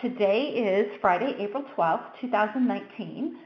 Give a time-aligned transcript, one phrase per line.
[0.00, 3.36] Today is Friday, April 12th, 2019.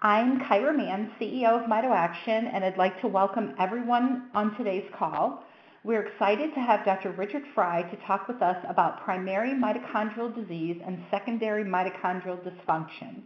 [0.00, 5.44] I'm Kyra Mann, CEO of MitoAction, and I'd like to welcome everyone on today's call.
[5.84, 7.10] We're excited to have Dr.
[7.10, 13.20] Richard Frye to talk with us about primary mitochondrial disease and secondary mitochondrial dysfunction,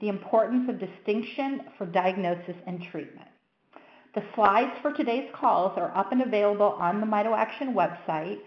[0.00, 3.26] the importance of distinction for diagnosis and treatment.
[4.14, 8.38] The slides for today's calls are up and available on the MitoAction website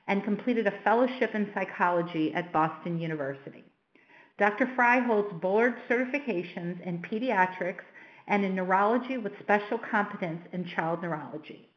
[0.07, 3.65] and completed a fellowship in psychology at Boston University.
[4.37, 4.69] Dr.
[4.75, 7.83] Frye holds board certifications in pediatrics
[8.27, 11.69] and in neurology with special competence in child neurology.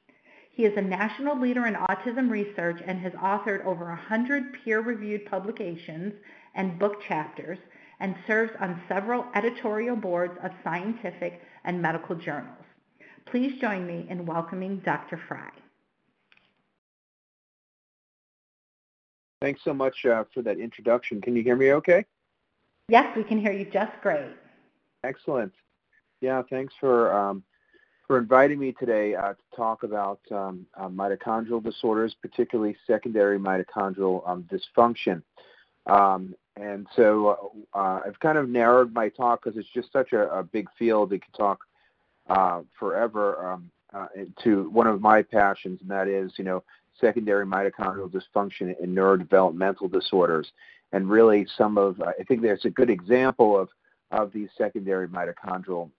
[0.52, 6.12] He is a national leader in autism research and has authored over 100 peer-reviewed publications
[6.54, 7.58] and book chapters
[8.00, 12.59] and serves on several editorial boards of scientific and medical journals.
[13.30, 15.20] Please join me in welcoming Dr.
[15.28, 15.50] Frye.
[19.40, 21.20] Thanks so much uh, for that introduction.
[21.20, 22.04] Can you hear me okay?
[22.88, 24.32] Yes, we can hear you just great.
[25.04, 25.52] Excellent.
[26.20, 27.42] Yeah, thanks for um,
[28.06, 34.28] for inviting me today uh, to talk about um, uh, mitochondrial disorders, particularly secondary mitochondrial
[34.28, 35.22] um, dysfunction.
[35.86, 40.28] Um, and so uh, I've kind of narrowed my talk because it's just such a,
[40.30, 41.12] a, big field.
[41.12, 41.60] It could talk
[42.30, 44.06] uh, forever um, uh,
[44.42, 46.62] to one of my passions, and that is, you know,
[47.00, 50.50] secondary mitochondrial dysfunction and neurodevelopmental disorders.
[50.92, 53.68] And really, some of I think there's a good example of
[54.10, 55.90] of these secondary mitochondrial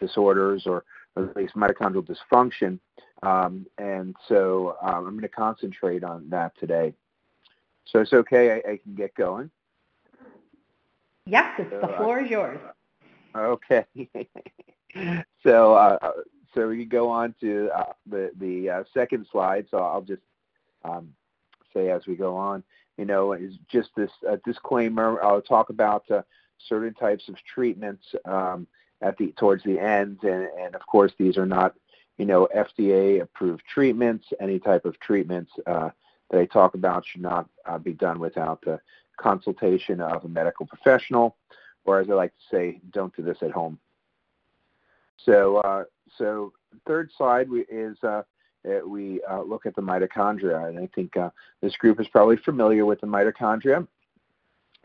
[0.00, 0.84] disorders or
[1.16, 2.78] or at least mitochondrial dysfunction.
[3.22, 6.94] Um, and so um, I'm going to concentrate on that today.
[7.86, 9.50] So it's okay, I, I can get going.
[11.26, 12.58] Yes, it's, so, the uh, floor uh, is yours.
[13.32, 13.86] Okay.
[15.42, 16.12] so uh,
[16.54, 19.66] so we can go on to uh, the the uh, second slide.
[19.70, 20.22] So I'll just
[20.84, 21.12] um,
[21.74, 22.62] say as we go on,
[22.98, 24.10] you know, is just this
[24.44, 25.22] disclaimer.
[25.22, 26.22] I'll talk about uh,
[26.68, 28.66] certain types of treatments um,
[29.00, 31.74] at the towards the end, and, and of course these are not
[32.18, 34.26] you know FDA approved treatments.
[34.40, 35.90] Any type of treatments uh,
[36.30, 38.80] that I talk about should not uh, be done without the
[39.18, 41.36] consultation of a medical professional,
[41.84, 43.78] or as I like to say, don't do this at home.
[45.24, 45.84] So, uh,
[46.16, 46.52] so
[46.86, 48.22] third slide is uh,
[48.86, 51.30] we uh, look at the mitochondria, and I think uh,
[51.62, 53.86] this group is probably familiar with the mitochondria.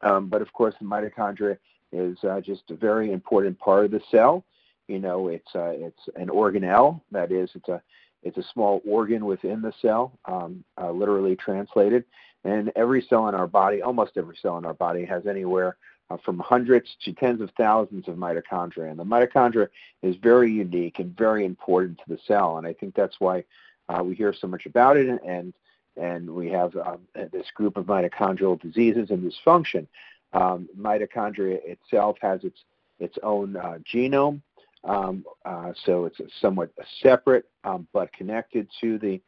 [0.01, 1.57] Um, but of course, the mitochondria
[1.91, 4.45] is uh, just a very important part of the cell.
[4.87, 7.01] You know, it's uh, it's an organelle.
[7.11, 7.81] That is, it's a
[8.23, 12.03] it's a small organ within the cell, um, literally translated.
[12.43, 15.77] And every cell in our body, almost every cell in our body, has anywhere
[16.09, 18.89] uh, from hundreds to tens of thousands of mitochondria.
[18.89, 19.67] And the mitochondria
[20.01, 22.57] is very unique and very important to the cell.
[22.57, 23.43] And I think that's why
[23.89, 25.21] uh, we hear so much about it.
[25.25, 25.53] And
[25.97, 26.99] and we have um,
[27.31, 29.87] this group of mitochondrial diseases and dysfunction.
[30.33, 32.59] Um, mitochondria itself has its
[32.99, 34.41] its own uh, genome,
[34.85, 36.71] um, uh, so it's somewhat
[37.01, 39.21] separate um, but connected to the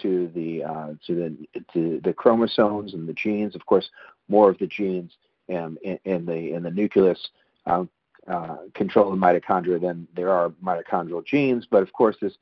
[0.00, 3.54] to the uh, to the to the chromosomes and the genes.
[3.54, 3.88] Of course,
[4.28, 5.12] more of the genes
[5.54, 7.18] um, in, in the in the nucleus
[7.66, 7.88] um,
[8.28, 11.66] uh, control the mitochondria than there are mitochondrial genes.
[11.70, 12.38] But of course, this is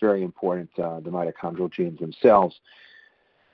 [0.00, 0.70] very important.
[0.78, 2.54] Uh, the mitochondrial genes themselves.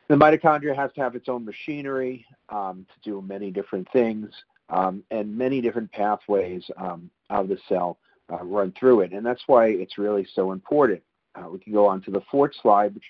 [0.09, 4.29] The mitochondria has to have its own machinery um, to do many different things,
[4.69, 7.99] um, and many different pathways um, of the cell
[8.33, 11.01] uh, run through it, and that's why it's really so important.
[11.37, 13.05] Uh, we can go on to the fourth slide, which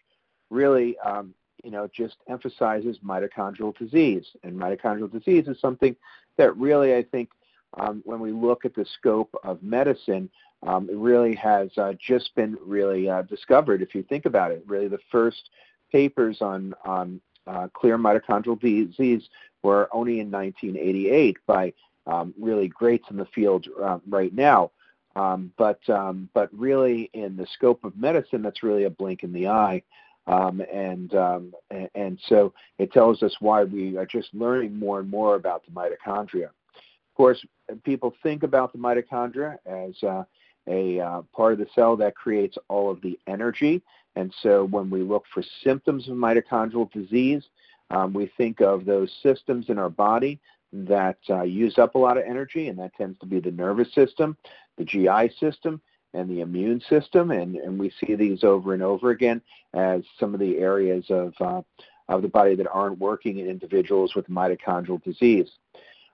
[0.51, 1.35] really, um,
[1.65, 4.25] you know, just emphasizes mitochondrial disease.
[4.43, 5.97] And mitochondrial disease is something
[6.37, 7.31] that really, I think,
[7.79, 10.29] um, when we look at the scope of medicine,
[10.67, 13.83] um, it really has uh, just been really uh, discovered.
[13.83, 15.51] If you think about it, really the first
[15.93, 19.23] papers on on uh, clear mitochondrial disease
[19.63, 21.73] were only in 1988 by
[22.07, 24.71] um, really greats in the field uh, right now.
[25.17, 29.33] Um, but um, but really, in the scope of medicine, that's really a blink in
[29.33, 29.83] the eye.
[30.31, 31.53] Um, and, um,
[31.97, 35.73] and, so it tells us why we are just learning more and more about the
[35.73, 36.45] mitochondria.
[36.45, 37.45] Of course,
[37.83, 40.23] people think about the mitochondria as uh,
[40.69, 43.83] a uh, part of the cell that creates all of the energy.
[44.15, 47.43] And so when we look for symptoms of mitochondrial disease,
[47.91, 50.39] um, we think of those systems in our body
[50.73, 53.93] that uh, use up a lot of energy, and that tends to be the nervous
[53.95, 54.37] system,
[54.79, 55.81] the GI system,
[56.15, 59.41] and the immune system, and, and we see these over and over again
[59.75, 61.63] as some of the areas of, uh,
[62.09, 65.49] of the body that aren't working in individuals with mitochondrial disease.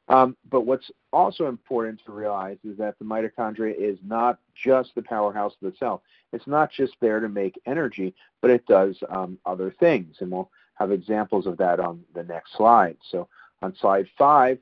[0.08, 5.02] Um, but what's also important to realize is that the mitochondria is not just the
[5.02, 6.02] powerhouse of the cell.
[6.32, 10.50] It's not just there to make energy, but it does um, other things, and we'll
[10.75, 12.96] have examples of that on the next slide.
[13.10, 13.28] So
[13.62, 14.58] on slide five,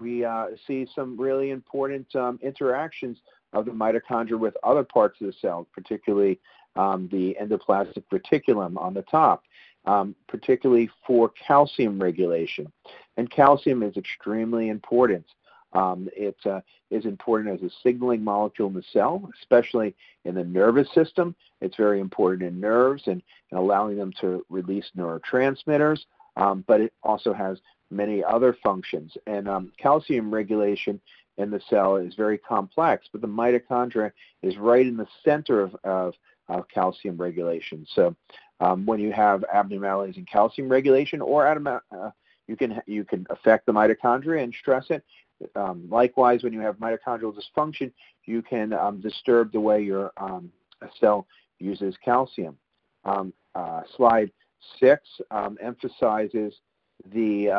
[0.00, 3.18] we uh, see some really important um, interactions
[3.56, 6.38] of the mitochondria with other parts of the cell, particularly
[6.76, 9.42] um, the endoplasmic reticulum on the top,
[9.86, 12.70] um, particularly for calcium regulation.
[13.16, 15.24] And calcium is extremely important.
[15.72, 16.60] Um, it uh,
[16.90, 19.94] is important as a signaling molecule in the cell, especially
[20.24, 21.34] in the nervous system.
[21.60, 26.00] It's very important in nerves and, and allowing them to release neurotransmitters,
[26.36, 27.58] um, but it also has
[27.90, 29.16] many other functions.
[29.26, 31.00] And um, calcium regulation
[31.38, 34.12] in the cell is very complex, but the mitochondria
[34.42, 36.14] is right in the center of, of,
[36.48, 37.86] of calcium regulation.
[37.94, 38.14] So
[38.60, 42.10] um, when you have abnormalities in calcium regulation or uh,
[42.46, 45.04] you can you can affect the mitochondria and stress it.
[45.54, 47.92] Um, likewise, when you have mitochondrial dysfunction,
[48.24, 50.50] you can um, disturb the way your um,
[50.98, 51.26] cell
[51.58, 52.56] uses calcium.
[53.04, 54.30] Um, uh, slide
[54.80, 56.54] six um, emphasizes
[57.12, 57.50] the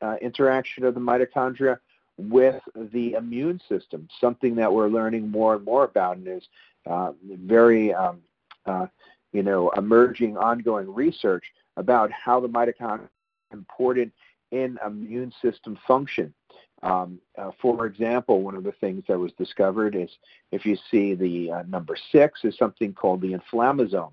[0.00, 1.78] uh, interaction of the mitochondria
[2.16, 2.60] with
[2.92, 6.44] the immune system, something that we're learning more and more about and is
[6.86, 7.12] uh,
[7.42, 8.18] very, um,
[8.66, 8.86] uh,
[9.32, 11.44] you know, emerging ongoing research
[11.76, 13.10] about how the mitochondria is
[13.52, 14.12] important
[14.52, 16.32] in immune system function.
[16.82, 20.10] Um, uh, for example, one of the things that was discovered is
[20.52, 24.12] if you see the uh, number six is something called the inflammasome.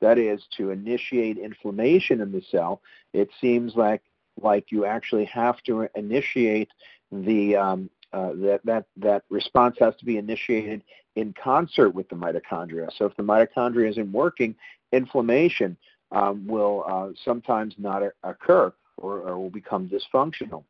[0.00, 2.80] That is to initiate inflammation in the cell.
[3.12, 4.02] It seems like
[4.40, 6.70] like you actually have to initiate
[7.12, 10.82] the um, uh, that that that response has to be initiated
[11.16, 12.88] in concert with the mitochondria.
[12.96, 14.54] So if the mitochondria isn't working,
[14.92, 15.76] inflammation
[16.12, 20.64] um, will uh, sometimes not occur or, or, will become dysfunctional.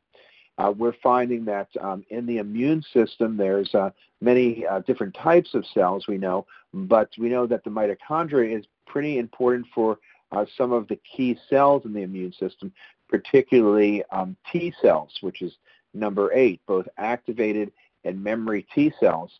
[0.57, 3.89] Uh, we're finding that um, in the immune system, there's uh,
[4.21, 8.65] many uh, different types of cells we know, but we know that the mitochondria is
[8.85, 9.97] pretty important for
[10.31, 12.71] uh, some of the key cells in the immune system,
[13.09, 15.53] particularly um, T cells, which is
[15.93, 17.71] number eight, both activated
[18.03, 19.31] and memory T cells,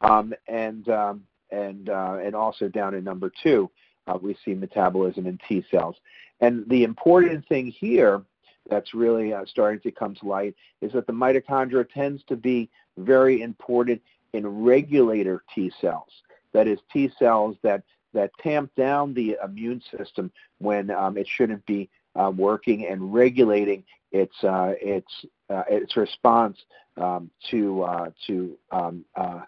[0.00, 3.70] um, and um, and uh, and also down in number two,
[4.06, 5.96] uh, we see metabolism in T cells.
[6.40, 8.22] And the important thing here
[8.68, 12.70] that's really uh, starting to come to light is that the mitochondria tends to be
[12.96, 14.00] very important
[14.32, 16.10] in regulator T cells.
[16.52, 17.82] That is, T cells that
[18.12, 23.84] that tamp down the immune system when um, it shouldn't be uh, working and regulating
[24.12, 25.12] its uh, its
[25.50, 26.56] uh, its response
[26.96, 29.40] um, to uh, to um, uh,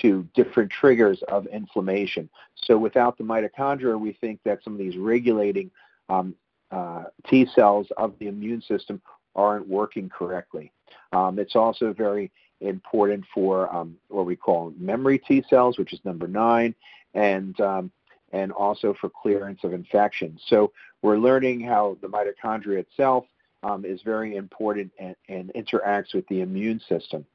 [0.00, 2.28] to different triggers of inflammation.
[2.56, 5.70] So without the mitochondria, we think that some of these regulating
[6.08, 6.34] um,
[6.70, 9.00] uh, T cells of the immune system
[9.36, 10.72] aren't working correctly.
[11.12, 16.00] Um, it's also very important for um, what we call memory T cells, which is
[16.04, 16.74] number nine,
[17.14, 17.90] and um,
[18.32, 20.40] and also for clearance of infections.
[20.46, 20.72] So
[21.04, 23.26] we're learning how the mitochondria itself
[23.62, 27.26] um, is very important and, and, interacts with the immune system.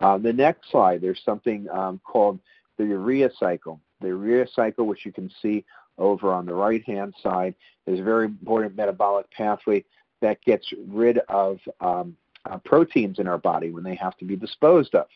[0.00, 2.38] Uh, the next slide, there's something um, called
[2.78, 3.80] the urea cycle.
[4.00, 5.64] The urea cycle, which you can see
[5.98, 7.56] over on the right-hand side
[7.88, 9.84] is a very important metabolic pathway
[10.20, 12.16] that gets rid of um,
[12.48, 15.08] uh, proteins in our body when they have to be disposed of.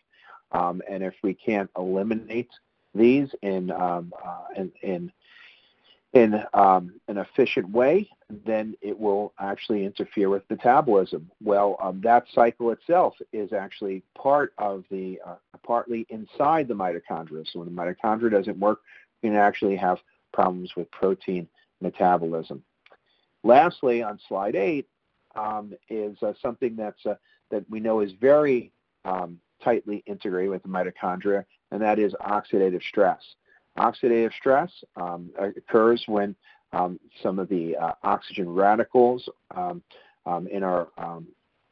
[0.51, 2.49] Um, and if we can't eliminate
[2.93, 5.11] these in, um, uh, in, in
[6.13, 8.09] in um, an efficient way,
[8.45, 11.29] then it will actually interfere with metabolism.
[11.41, 15.35] Well, um, that cycle itself is actually part of the, uh,
[15.65, 17.45] partly inside the mitochondria.
[17.51, 18.81] So when the mitochondria doesn't work,
[19.21, 19.99] you can actually have
[20.33, 21.47] problems with protein
[21.81, 22.63] metabolism.
[23.43, 24.87] Lastly, on slide eight,
[25.35, 27.15] um, is uh, something that's, uh,
[27.51, 28.71] that we know is very
[29.05, 33.21] um, tightly integrated with the mitochondria, and that is oxidative stress.
[33.77, 36.35] Oxidative stress um, occurs when
[36.73, 39.81] um, some of the uh, oxygen radicals um,
[40.25, 41.27] um in our um,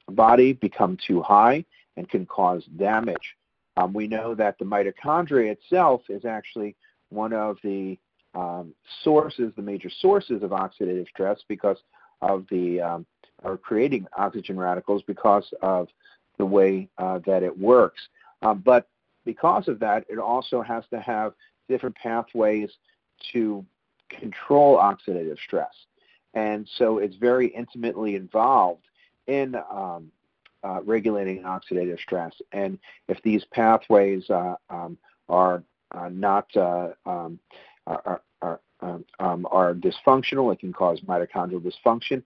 [0.10, 1.66] body become too high
[1.98, 3.36] and can cause damage.
[3.78, 6.76] Um, we know that the mitochondria itself is actually
[7.10, 7.98] one of the
[9.04, 11.78] sources, the major sources of oxidative stress because
[12.22, 12.82] of the,
[13.44, 15.88] or creating oxygen radicals because of
[16.38, 18.02] the way uh, that it works.
[18.64, 18.88] but
[19.26, 21.34] because of that, it also has to have
[21.67, 22.69] different pathways
[23.34, 23.65] to
[24.10, 25.74] control oxidative stress.
[26.34, 28.88] And so it's very intimately involved
[29.27, 30.12] in um,
[30.63, 32.34] uh, regulating oxidative stress.
[32.51, 34.98] And if these pathways uh, um,
[35.29, 37.39] are uh, not uh, um,
[37.88, 42.24] are, are, um, um, are dysfunctional, it can cause mitochondrial dysfunction.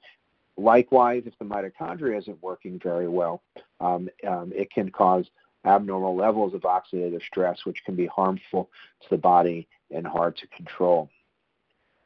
[0.58, 3.42] Likewise, if the mitochondria isn't working very well,
[3.80, 5.26] um, it can cause
[5.66, 8.70] abnormal levels of oxidative stress, which can be harmful
[9.02, 11.10] to the body and hard to control.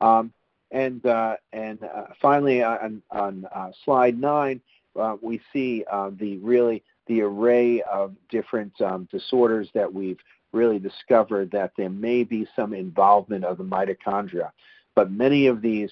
[0.01, 0.33] Um,
[0.71, 4.59] and uh, and uh, finally, uh, on, on uh, slide nine,
[4.99, 10.19] uh, we see uh, the really the array of different um, disorders that we've
[10.51, 14.51] really discovered that there may be some involvement of the mitochondria.
[14.95, 15.91] But many of these,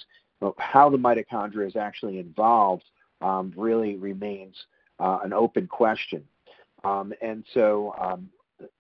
[0.58, 2.84] how the mitochondria is actually involved,
[3.22, 4.56] um, really remains
[5.00, 6.24] an open question.
[6.84, 8.30] Um, and so um,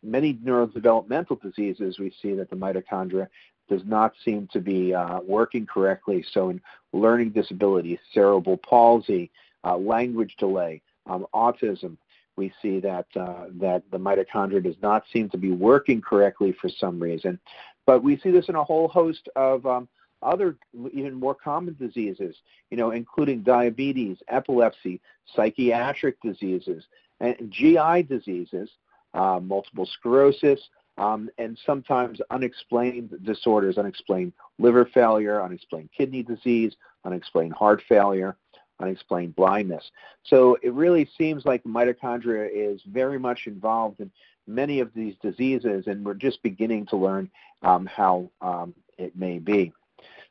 [0.03, 3.27] many neurodevelopmental diseases, we see that the mitochondria
[3.69, 6.25] does not seem to be uh, working correctly.
[6.33, 6.61] So in
[6.93, 9.31] learning disabilities, cerebral palsy,
[9.63, 11.97] uh, language delay, um, autism,
[12.35, 16.69] we see that uh, that the mitochondria does not seem to be working correctly for
[16.69, 17.39] some reason.
[17.85, 19.87] But we see this in a whole host of um,
[20.21, 20.55] other
[20.93, 22.35] even more common diseases,
[22.69, 25.01] you know, including diabetes, epilepsy,
[25.35, 26.83] psychiatric diseases,
[27.21, 28.69] and GI diseases,
[29.13, 30.59] uh, multiple sclerosis,
[30.97, 36.75] um, and sometimes unexplained disorders, unexplained liver failure, unexplained kidney disease,
[37.05, 38.35] unexplained heart failure,
[38.79, 39.83] unexplained blindness.
[40.23, 44.11] So it really seems like mitochondria is very much involved in
[44.47, 47.29] many of these diseases, and we're just beginning to learn
[47.61, 49.71] um, how um, it may be.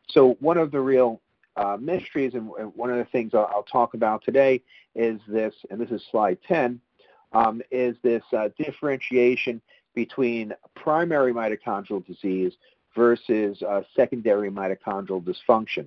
[0.08, 1.20] So one of the real
[1.60, 4.62] uh, mysteries, and one of the things I'll, I'll, talk about today
[4.94, 6.80] is this, and this is slide 10,
[7.32, 9.60] um, is this uh, differentiation
[9.94, 12.54] between primary mitochondrial disease
[12.96, 15.86] versus uh, secondary mitochondrial dysfunction.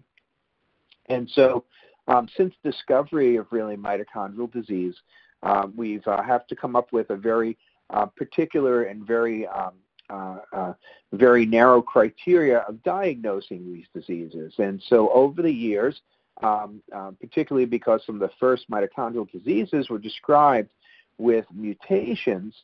[1.07, 1.65] And so,
[2.07, 4.95] um, since discovery of really mitochondrial disease,
[5.41, 7.57] um, we've uh, have to come up with a very
[7.89, 9.73] uh, particular and very um,
[10.09, 10.73] uh, uh,
[11.11, 14.53] very narrow criteria of diagnosing these diseases.
[14.57, 16.01] And so over the years,
[16.41, 20.69] um, uh, particularly because some of the first mitochondrial diseases were described
[21.17, 22.55] with mutations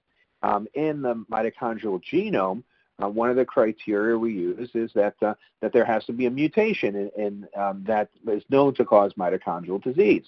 [0.41, 2.63] um, in the mitochondrial genome,
[3.01, 6.25] uh, one of the criteria we use is that uh, that there has to be
[6.25, 10.25] a mutation in, in um, that is known to cause mitochondrial disease,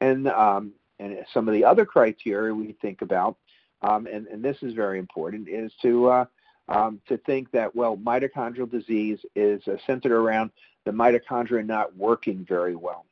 [0.00, 3.36] and um, and some of the other criteria we think about,
[3.82, 6.24] um, and, and this is very important, is to uh,
[6.68, 10.50] um, to think that, well, mitochondrial disease is uh, centered around
[10.84, 13.04] the mitochondria not working very well.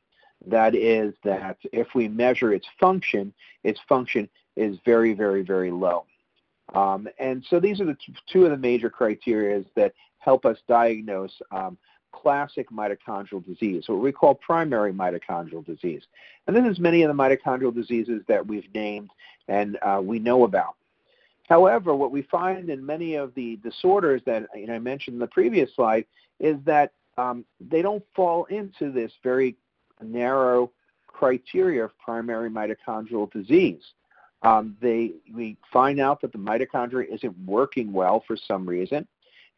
[0.45, 3.33] That is, that if we measure its function,
[3.63, 6.05] its function is very, very, very low.
[6.73, 10.57] Um, and so these are the t- two of the major criteria that help us
[10.67, 11.77] diagnose um,
[12.11, 16.03] classic mitochondrial disease, what we call primary mitochondrial disease.
[16.45, 19.09] And this is many of the mitochondrial diseases that we've named
[19.47, 20.75] and uh, we know about.
[21.47, 25.19] However, what we find in many of the disorders that you know, I mentioned in
[25.19, 26.05] the previous slide
[26.39, 29.55] is that um, they don't fall into this very
[30.01, 30.71] narrow
[31.07, 33.81] criteria of primary mitochondrial disease.
[34.43, 39.07] Um, they, we find out that the mitochondria isn't working well for some reason,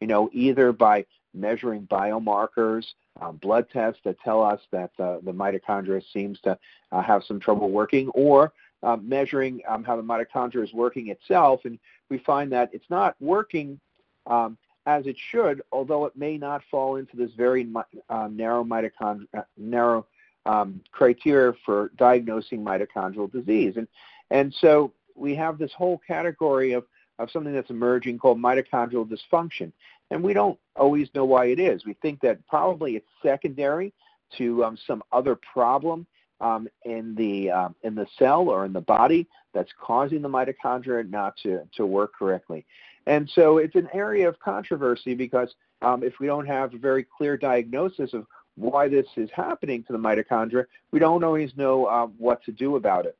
[0.00, 1.04] you know, either by
[1.34, 2.84] measuring biomarkers,
[3.20, 6.58] um, blood tests that tell us that the mitochondria seems to
[6.92, 11.60] uh, have some trouble working, or uh, measuring um, how the mitochondria is working itself,
[11.64, 13.78] and we find that it's not working
[14.26, 14.56] um,
[14.86, 17.68] as it should, although it may not fall into this very
[18.08, 20.06] uh, narrow mitochondrial uh, narrow
[20.46, 23.74] um, criteria for diagnosing mitochondrial disease.
[23.76, 23.86] And
[24.30, 26.84] and so we have this whole category of
[27.18, 29.72] of something that's emerging called mitochondrial dysfunction,
[30.10, 31.84] and we don't always know why it is.
[31.84, 33.92] We think that probably it's secondary
[34.38, 36.06] to um, some other problem
[36.40, 41.08] um, in the um, in the cell or in the body that's causing the mitochondria
[41.08, 42.64] not to, to work correctly.
[43.06, 47.04] And so it's an area of controversy because um, if we don't have a very
[47.04, 52.06] clear diagnosis of why this is happening to the mitochondria, we don't always know uh,
[52.18, 53.16] what to do about it.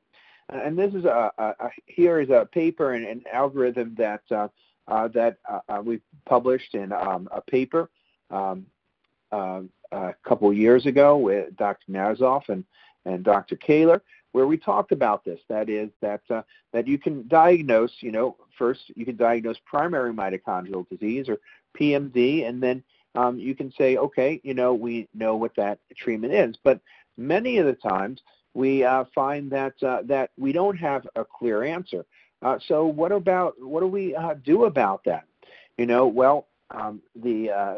[0.49, 4.49] And this is a, a, a here is a paper and an algorithm that uh,
[4.87, 7.89] uh, that uh, uh, we published in um, a paper
[8.29, 8.65] um,
[9.31, 9.61] uh,
[9.91, 11.91] a couple years ago with Dr.
[11.91, 12.65] Nazoff and
[13.05, 13.55] and Dr.
[13.55, 15.39] Kaler, where we talked about this.
[15.49, 16.43] That is that uh,
[16.73, 21.37] that you can diagnose, you know, first you can diagnose primary mitochondrial disease or
[21.79, 22.83] PMD, and then
[23.15, 26.55] um, you can say, okay, you know, we know what that treatment is.
[26.63, 26.79] But
[27.17, 28.21] many of the times
[28.53, 32.05] we uh, find that uh, that we don't have a clear answer.
[32.41, 35.25] Uh, so what about what do we uh, do about that?
[35.77, 37.75] You know, well, um, the uh,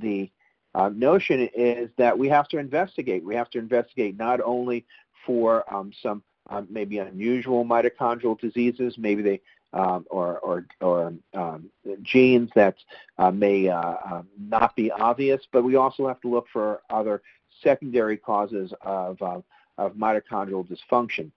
[0.00, 0.30] the
[0.74, 3.24] uh, notion is that we have to investigate.
[3.24, 4.84] We have to investigate not only
[5.24, 9.40] for um, some um, maybe unusual mitochondrial diseases, maybe they
[9.72, 11.70] um, or or, or um,
[12.02, 12.76] genes that
[13.18, 17.22] uh, may uh, um, not be obvious, but we also have to look for other
[17.62, 19.40] secondary causes of uh,
[19.78, 21.30] of mitochondrial dysfunction.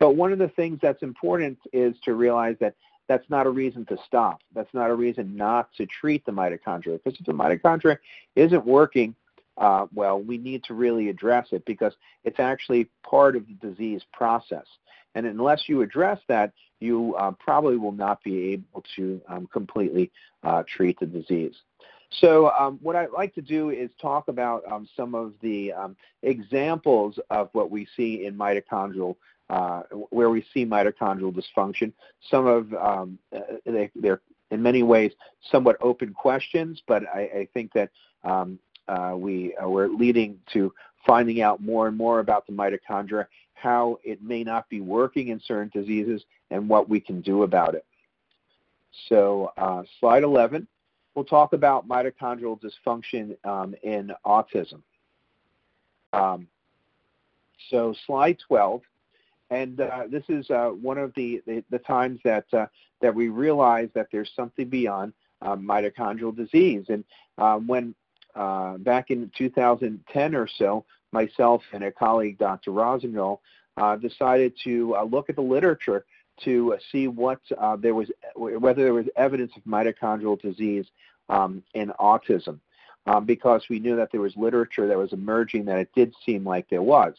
[0.00, 2.74] But one of the things that's important is to realize that
[3.08, 4.40] that's not a reason to stop.
[4.54, 7.00] That's not a reason not to treat the mitochondria.
[7.02, 7.98] Because if the mitochondria
[8.36, 9.14] isn't working
[9.56, 11.92] uh, well, we need to really address it because
[12.24, 14.66] it's actually part of the disease process.
[15.14, 20.10] And unless you address that, you uh, probably will not be able to um, completely
[20.42, 21.54] uh, treat the disease.
[22.20, 25.96] So um, what I'd like to do is talk about um, some of the um,
[26.22, 29.16] examples of what we see in mitochondrial
[29.50, 31.92] uh, where we see mitochondrial dysfunction.
[32.30, 35.12] Some of um, uh, they, are in many ways
[35.50, 37.90] somewhat open questions, but I, I think that
[38.24, 40.72] um, uh, we uh, we're leading to
[41.06, 45.40] finding out more and more about the mitochondria, how it may not be working in
[45.46, 47.84] certain diseases, and what we can do about it.
[49.08, 50.66] So, uh, slide 11,
[51.14, 54.82] we'll talk about mitochondrial dysfunction um, in autism.
[56.12, 56.46] Um,
[57.70, 58.82] so, slide 12
[59.50, 62.66] and uh, this is uh, one of the, the, the times that, uh,
[63.00, 66.86] that we realize that there's something beyond um, mitochondrial disease.
[66.88, 67.04] And
[67.38, 67.94] um, when
[68.34, 72.72] uh, back in 2010 or so, myself and a colleague, Dr.
[72.72, 73.40] Rossignol,
[73.76, 76.04] uh, decided to uh, look at the literature
[76.44, 77.40] to see what
[77.78, 80.86] there was, whether there was evidence of mitochondrial disease
[81.28, 82.58] um, in autism,
[83.06, 86.44] um, because we knew that there was literature that was emerging that it did seem
[86.44, 87.14] like there was.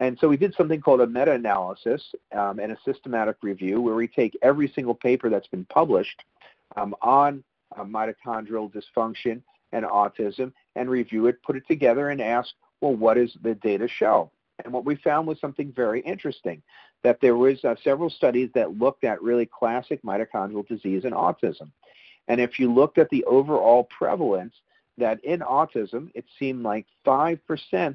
[0.00, 4.08] And so we did something called a meta-analysis um, and a systematic review where we
[4.08, 6.22] take every single paper that's been published
[6.76, 7.42] um, on
[7.76, 9.40] uh, mitochondrial dysfunction
[9.72, 13.88] and autism and review it, put it together, and ask, well, what does the data
[13.88, 14.30] show?
[14.64, 16.62] And what we found was something very interesting,
[17.02, 21.70] that there was uh, several studies that looked at really classic mitochondrial disease and autism.
[22.28, 24.54] And if you looked at the overall prevalence,
[24.98, 27.38] that in autism, it seemed like 5%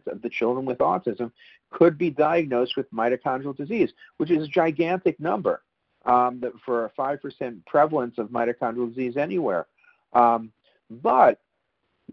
[0.07, 1.31] of the children with autism
[1.71, 5.61] could be diagnosed with mitochondrial disease, which is a gigantic number
[6.05, 9.67] um, for a 5% prevalence of mitochondrial disease anywhere.
[10.13, 10.51] Um,
[10.89, 11.39] but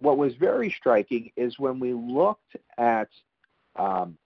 [0.00, 3.08] what was very striking is when we looked at
[3.76, 4.16] um,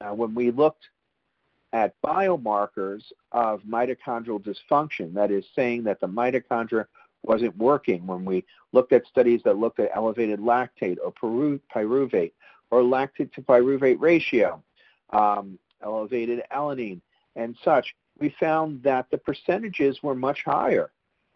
[0.00, 0.84] uh, when we looked
[1.72, 6.86] at biomarkers of mitochondrial dysfunction, that is saying that the mitochondria
[7.22, 12.32] wasn't working when we looked at studies that looked at elevated lactate or pyruvate
[12.70, 14.62] or lactate to pyruvate ratio,
[15.10, 17.00] um, elevated alanine,
[17.36, 20.90] and such, we found that the percentages were much higher.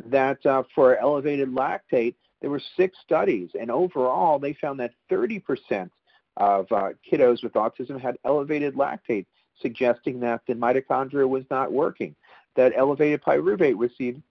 [0.06, 5.90] That uh, for elevated lactate, there were six studies, and overall, they found that 30%
[6.36, 9.26] of uh, kiddos with autism had elevated lactate,
[9.60, 12.14] suggesting that the mitochondria was not working.
[12.56, 14.22] That elevated pyruvate seen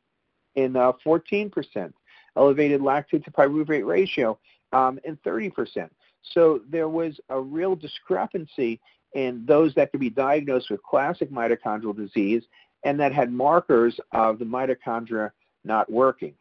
[0.55, 1.93] in uh, 14%,
[2.35, 4.37] elevated lactate to pyruvate ratio
[4.71, 5.89] um, in 30%.
[6.33, 8.79] So there was a real discrepancy
[9.13, 12.43] in those that could be diagnosed with classic mitochondrial disease
[12.83, 15.31] and that had markers of the mitochondria
[15.63, 16.33] not working.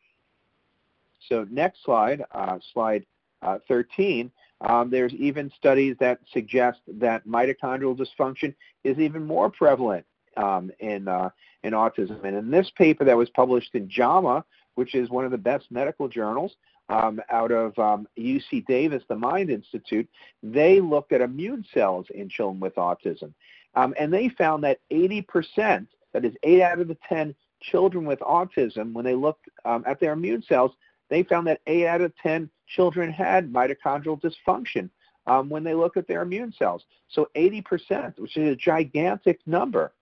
[1.28, 3.04] So next slide, uh, slide
[3.42, 4.30] uh, 13,
[4.62, 11.08] um, there's even studies that suggest that mitochondrial dysfunction is even more prevalent um, in,
[11.08, 11.30] uh,
[11.62, 12.24] in autism.
[12.24, 15.70] And in this paper that was published in JAMA, which is one of the best
[15.70, 16.52] medical journals
[16.88, 20.08] um, out of um, UC Davis, the Mind Institute,
[20.42, 23.32] they looked at immune cells in children with autism.
[23.74, 28.20] Um, and they found that 80%, that is 8 out of the 10 children with
[28.20, 30.72] autism, when they looked um, at their immune cells,
[31.08, 34.90] they found that 8 out of 10 children had mitochondrial dysfunction
[35.26, 36.84] um, when they looked at their immune cells.
[37.08, 39.92] So 80%, which is a gigantic number.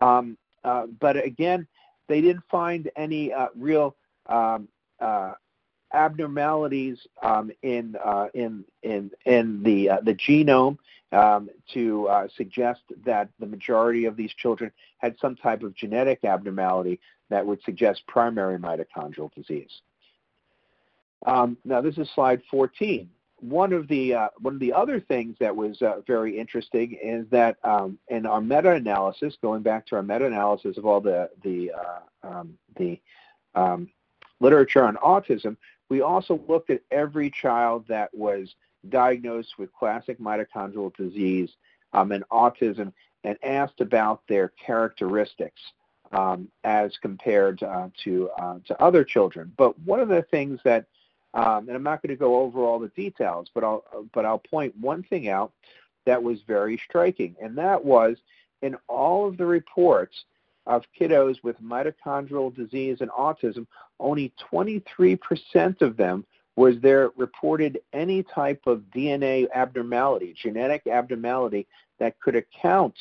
[0.00, 1.66] Um, uh, but again,
[2.08, 4.68] they didn't find any uh, real um,
[5.00, 5.32] uh,
[5.92, 10.78] abnormalities um, in, uh, in, in, in the, uh, the genome
[11.12, 16.24] um, to uh, suggest that the majority of these children had some type of genetic
[16.24, 19.80] abnormality that would suggest primary mitochondrial disease.
[21.26, 23.08] Um, now this is slide 14.
[23.40, 27.26] One of the uh, one of the other things that was uh, very interesting is
[27.30, 32.28] that um, in our meta-analysis, going back to our meta-analysis of all the the uh,
[32.28, 32.98] um, the
[33.54, 33.88] um,
[34.40, 35.56] literature on autism,
[35.90, 38.54] we also looked at every child that was
[38.88, 41.50] diagnosed with classic mitochondrial disease
[41.92, 42.92] um, and autism
[43.24, 45.60] and asked about their characteristics
[46.12, 49.52] um, as compared uh, to uh, to other children.
[49.56, 50.86] But one of the things that
[51.36, 54.38] um, and I'm not going to go over all the details, but I'll but I'll
[54.38, 55.52] point one thing out
[56.06, 58.16] that was very striking, and that was
[58.62, 60.14] in all of the reports
[60.66, 63.66] of kiddos with mitochondrial disease and autism,
[64.00, 66.24] only 23% of them
[66.56, 71.66] was there reported any type of DNA abnormality, genetic abnormality
[72.00, 72.94] that could account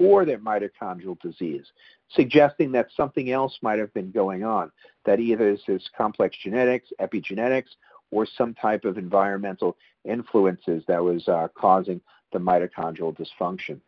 [0.00, 1.66] for their mitochondrial disease,
[2.08, 4.72] suggesting that something else might have been going on,
[5.04, 7.68] that either this is complex genetics, epigenetics,
[8.10, 12.00] or some type of environmental influences that was uh, causing
[12.32, 13.78] the mitochondrial dysfunction.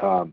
[0.00, 0.32] Um,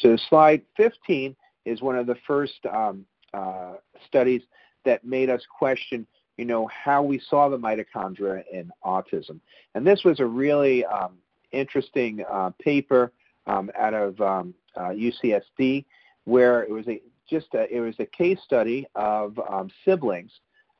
[0.00, 1.34] so slide 15
[1.64, 3.74] is one of the first um, uh,
[4.06, 4.42] studies
[4.84, 6.06] that made us question,
[6.36, 9.40] you know, how we saw the mitochondria in autism.
[9.74, 11.16] And this was a really um,
[11.50, 13.12] interesting uh, paper
[13.48, 15.84] um, out of um, uh, UCSD
[16.24, 20.30] where it was a just a, it was a case study of um, siblings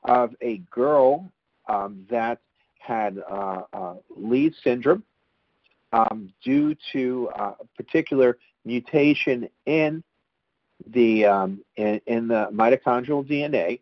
[0.05, 1.31] of a girl
[1.69, 2.41] um, that
[2.79, 5.03] had uh, uh, Leigh syndrome
[5.93, 10.03] um, due to uh, a particular mutation in
[10.93, 13.81] the um, in, in, the mitochondrial DNA.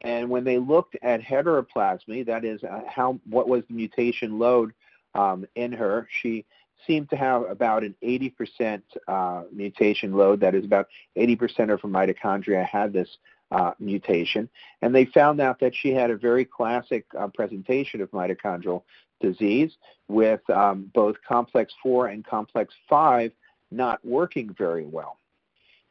[0.00, 4.72] And when they looked at heteroplasmy, that is uh, how what was the mutation load
[5.14, 6.44] um, in her, she
[6.86, 10.40] seemed to have about an 80% uh, mutation load.
[10.40, 13.08] That is about 80% of her mitochondria had this
[13.50, 14.48] uh, mutation.
[14.82, 18.82] And they found out that she had a very classic uh, presentation of mitochondrial
[19.20, 19.76] disease
[20.08, 23.32] with um, both complex 4 and complex 5
[23.70, 25.18] not working very well.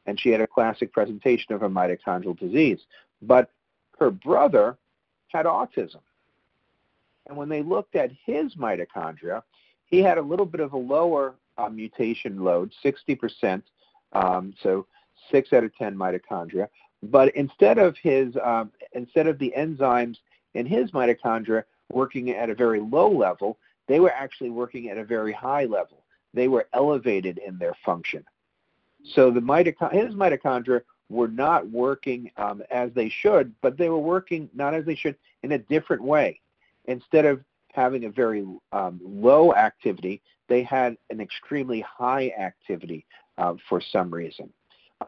[0.06, 2.80] And she had a classic presentation of a mitochondrial disease.
[3.22, 3.50] But
[4.00, 4.78] her brother
[5.30, 6.02] had autism.
[7.28, 9.43] And when they looked at his mitochondria,
[9.93, 13.62] he had a little bit of a lower uh, mutation load, 60%,
[14.13, 14.88] um, so
[15.32, 16.67] 6 out of 10 mitochondria.
[17.03, 20.17] But instead of his, um, instead of the enzymes
[20.56, 25.03] in his mitochondria working at a very low level, they were actually working at a
[25.03, 26.03] very high level
[26.34, 28.25] they were elevated in their function.
[29.13, 29.41] So the
[29.91, 34.86] his mitochondria were not working um, as they should, but they were working not as
[34.86, 36.39] they should in a different way.
[36.86, 37.41] Instead of
[37.73, 43.05] having a very um, low activity, they had an extremely high activity
[43.38, 44.49] uh, for some reason.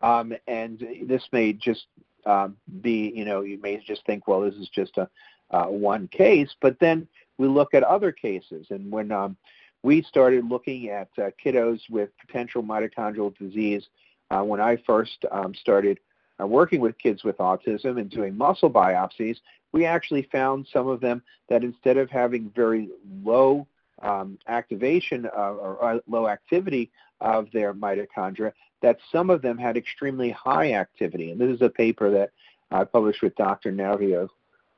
[0.04, 1.86] Um, and this may just
[2.26, 5.10] um, be, you know, you may just think, well, this is just a
[5.52, 9.38] uh, one case, but then we look at other cases, and when um,
[9.84, 13.88] we started looking at uh, kiddos with potential mitochondrial disease
[14.32, 15.24] uh, when I first
[15.54, 16.00] started
[16.42, 19.38] uh, working with kids with autism and doing muscle biopsies.
[19.72, 22.90] We actually found some of them that instead of having very
[23.24, 23.68] low
[24.02, 30.32] um, activation uh, or low activity of their mitochondria, that some of them had extremely
[30.32, 31.32] high activity.
[31.32, 32.32] And this is a paper that
[32.72, 33.72] I published with Dr.
[33.72, 34.30] Naviaux,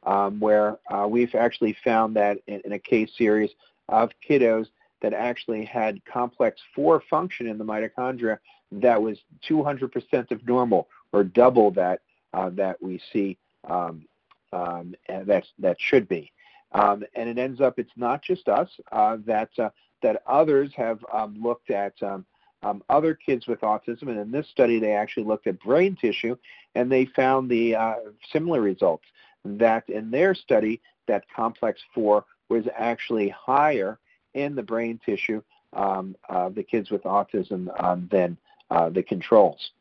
[0.04, 3.52] um, where uh, we've actually found that in, in a case series
[3.90, 4.68] of kiddos
[5.02, 8.40] that actually had complex 4 function in the mitochondria
[8.72, 9.18] that was
[9.50, 12.02] 200% of normal or double that
[12.34, 13.38] uh, that we see
[13.70, 14.06] um,
[14.54, 16.32] um, that that should be.
[16.74, 19.70] Um, and it ends up it's not just us uh, that uh,
[20.02, 22.26] that others have um, looked at um,
[22.64, 26.36] um, other kids with autism, and in this study they actually looked at brain tissue,
[26.76, 27.96] and they found the uh,
[28.32, 29.06] similar results.
[29.46, 34.00] That in their study, that complex four was actually higher
[34.34, 35.42] in the brain tissue
[35.74, 37.70] of the kids with autism
[38.10, 38.38] than
[38.70, 39.72] uh, the controls.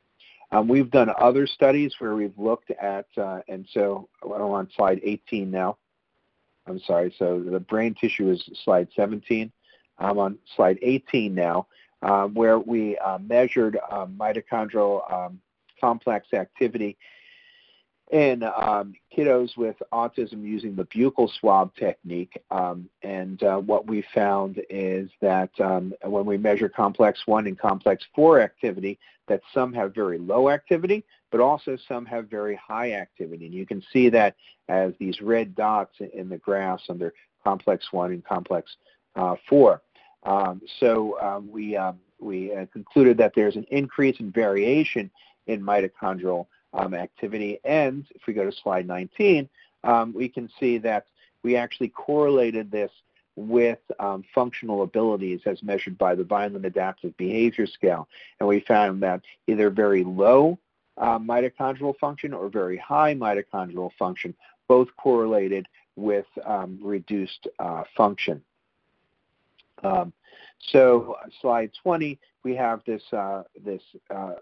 [0.53, 5.01] Um, we've done other studies where we've looked at, uh, and so I'm on slide
[5.03, 5.77] 18 now.
[6.67, 9.53] I'm sorry, so the brain tissue is slide 17.
[9.99, 11.67] I'm on slide 18 now,
[12.03, 15.41] um, where we uh, measured um, mitochondrial um,
[15.81, 16.97] complex activity
[18.13, 22.41] in um, kiddos with autism using the buccal swab technique.
[22.51, 27.59] Um, and uh, what we found is that um, when we measure complex 1 and
[27.59, 32.93] complex 4 activity, that some have very low activity, but also some have very high
[32.93, 33.47] activity.
[33.47, 34.37] And you can see that
[34.69, 37.13] as these red dots in the graphs under
[37.45, 38.77] complex 1 and complex
[39.17, 39.81] uh, 4.
[40.25, 45.11] Um, so um, we, um, we uh, concluded that there's an increase in variation
[45.47, 47.61] in mitochondrial um, activity.
[47.65, 49.49] And if we go to slide 19,
[49.85, 51.07] um, we can see that
[51.43, 52.91] we actually correlated this
[53.37, 58.09] with um, functional abilities as measured by the Vineland Adaptive Behavior Scale.
[58.41, 60.59] And we found that either very low
[60.97, 64.35] uh, mitochondrial function or very high mitochondrial function
[64.69, 68.43] both correlated with um, reduced uh, function.
[69.85, 70.13] Um,
[70.71, 74.35] so slide 20, we have this, uh, this uh,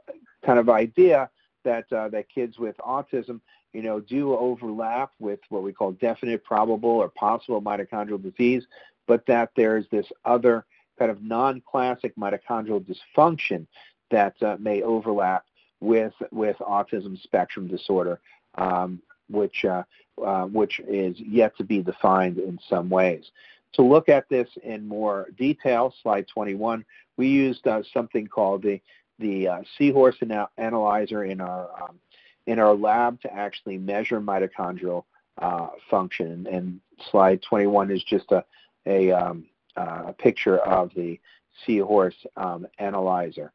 [0.47, 1.29] kind of idea
[1.65, 3.41] that uh, that kids with autism,
[3.73, 8.65] you know, do overlap with what we call definite, probable, or possible mitochondrial disease,
[9.07, 10.65] but that there's this other
[10.99, 13.67] kind of non-classic mitochondrial dysfunction
[14.11, 15.45] that uh, may overlap
[15.81, 18.21] with with autism spectrum disorder,
[18.57, 19.83] um, which uh,
[20.25, 23.31] uh, which is yet to be defined in some ways.
[23.75, 26.85] To look at this in more detail, slide 21,
[27.17, 28.81] we used uh, something called the
[29.25, 31.99] the uh, seahorse ana- analyzer in our um,
[32.47, 35.05] in our lab to actually measure mitochondrial
[35.39, 36.47] uh, function.
[36.51, 38.45] And slide 21 is just a
[38.87, 41.19] a, um, uh, a picture of the
[41.65, 43.51] seahorse um, analyzer.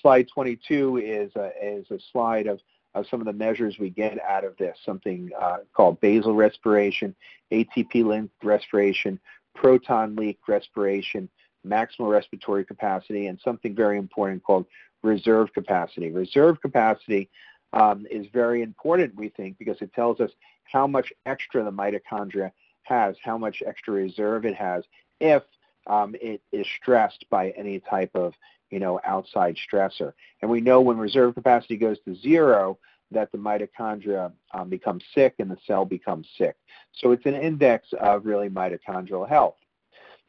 [0.00, 2.58] Slide 22 is a, is a slide of,
[2.94, 7.14] of some of the measures we get out of this, something uh, called basal respiration,
[7.52, 9.20] ATP-linked respiration,
[9.54, 11.28] proton leak respiration,
[11.66, 14.66] maximal respiratory capacity, and something very important called
[15.02, 16.10] reserve capacity.
[16.10, 17.28] Reserve capacity
[17.72, 20.30] um, is very important, we think, because it tells us
[20.64, 24.84] how much extra the mitochondria has, how much extra reserve it has
[25.20, 25.42] if
[25.86, 28.34] um, it is stressed by any type of
[28.70, 30.12] you know outside stressor.
[30.40, 32.78] And we know when reserve capacity goes to zero
[33.10, 34.72] that the mitochondria um,
[35.14, 36.56] sick and the cell becomes sick.
[36.92, 39.56] So it's an index of really mitochondrial health.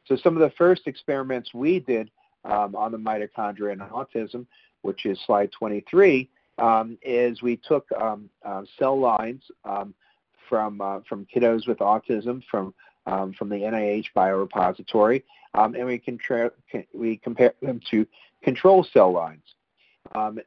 [0.05, 2.11] So some of the first experiments we did
[2.45, 4.45] um, on the mitochondria and autism,
[4.81, 9.93] which is slide 23, um, is we took um, uh, cell lines um,
[10.49, 12.73] from uh, from kiddos with autism from
[13.05, 15.23] um, from the NIH biorepository,
[15.55, 16.51] um, and we, contra-
[16.93, 18.07] we compare them to
[18.43, 19.43] control cell lines.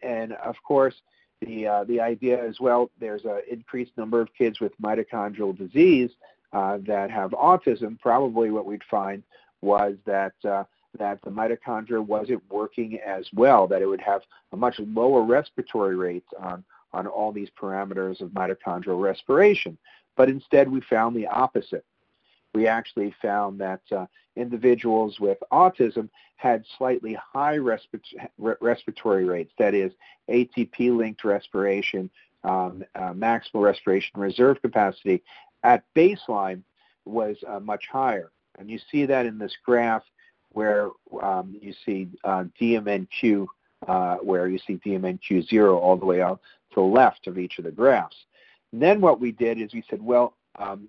[0.02, 0.94] and of course,
[1.40, 6.10] the uh, the idea as well, there's an increased number of kids with mitochondrial disease
[6.52, 7.98] uh, that have autism.
[8.00, 9.22] Probably what we'd find
[9.62, 10.64] was that uh,
[10.98, 15.96] that the mitochondria wasn't working as well, that it would have a much lower respiratory
[15.96, 19.76] rate on, on all these parameters of mitochondrial respiration.
[20.16, 21.84] But instead, we found the opposite.
[22.54, 29.92] We actually found that uh, individuals with autism had slightly high respiratory rates, that is,
[30.30, 32.10] ATP linked respiration,
[32.44, 35.22] um, uh, maximal respiration reserve capacity
[35.62, 36.62] at baseline
[37.04, 38.30] was uh, much higher.
[38.58, 40.02] And you see that in this graph
[40.52, 40.90] where
[41.22, 43.46] um, you see uh, DMNQ,
[43.86, 46.40] uh, where you see DMNQ 0 all the way out
[46.70, 48.16] to the left of each of the graphs.
[48.72, 50.88] And then what we did is we said, well, um,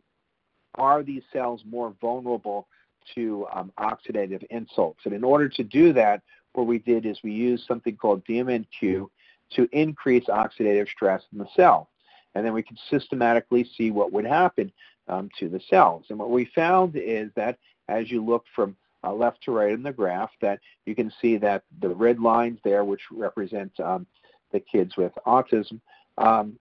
[0.75, 2.67] are these cells more vulnerable
[3.15, 5.01] to um, oxidative insults?
[5.06, 6.21] And in order to do that,
[6.53, 9.10] what we did is we used something called DMNQ
[9.56, 11.89] to increase oxidative stress in the cell.
[12.36, 14.71] And then we could systematically see what would happen
[15.08, 16.06] um, to the cells.
[16.10, 19.84] And what we found is that as you look from uh, left to right in
[19.84, 24.06] the graph that you can see that the red lines there, which represent um,
[24.52, 25.80] the kids with autism,
[26.17, 26.58] um,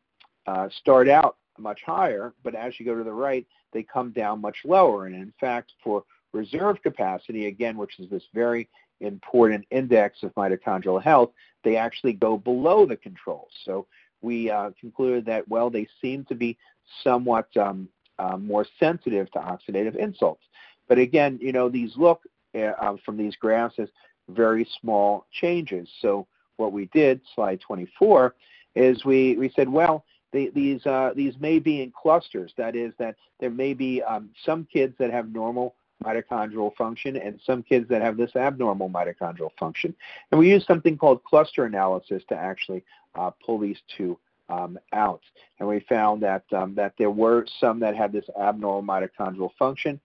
[0.47, 4.41] uh, start out much higher, but as you go to the right, they come down
[4.41, 5.07] much lower.
[5.07, 8.69] And in fact, for reserve capacity, again, which is this very
[9.01, 11.31] important index of mitochondrial health,
[11.65, 13.51] they actually go below the controls.
[13.65, 13.87] So
[14.23, 16.57] we uh, concluded that, well, they seem to be
[17.03, 20.43] somewhat um, uh, more sensitive to oxidative insults.
[20.89, 22.23] But again, you know, these look
[22.55, 23.89] uh, from these graphs as
[24.29, 25.89] very small changes.
[26.01, 26.27] So
[26.57, 28.35] what we did, slide 24,
[28.75, 32.53] is we, we said, well, these, uh, these may be in clusters.
[32.59, 35.75] That is, that there may be um, some kids that have normal
[36.05, 39.95] mitochondrial function and some kids that have this abnormal mitochondrial function.
[40.31, 45.23] And we use something called cluster analysis to actually uh, pull these two um, out.
[45.59, 50.01] And we found that um, that there were some that had this abnormal mitochondrial function,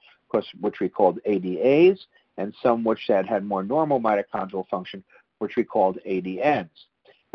[0.60, 1.99] which we called ADAs,
[2.38, 5.04] and some which had had more normal mitochondrial function,
[5.39, 6.69] which we called ADNs.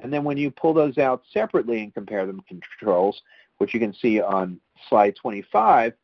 [0.01, 3.23] And then when you pull those out separately and compare them to controls,
[3.59, 5.95] which you can see on slide 25,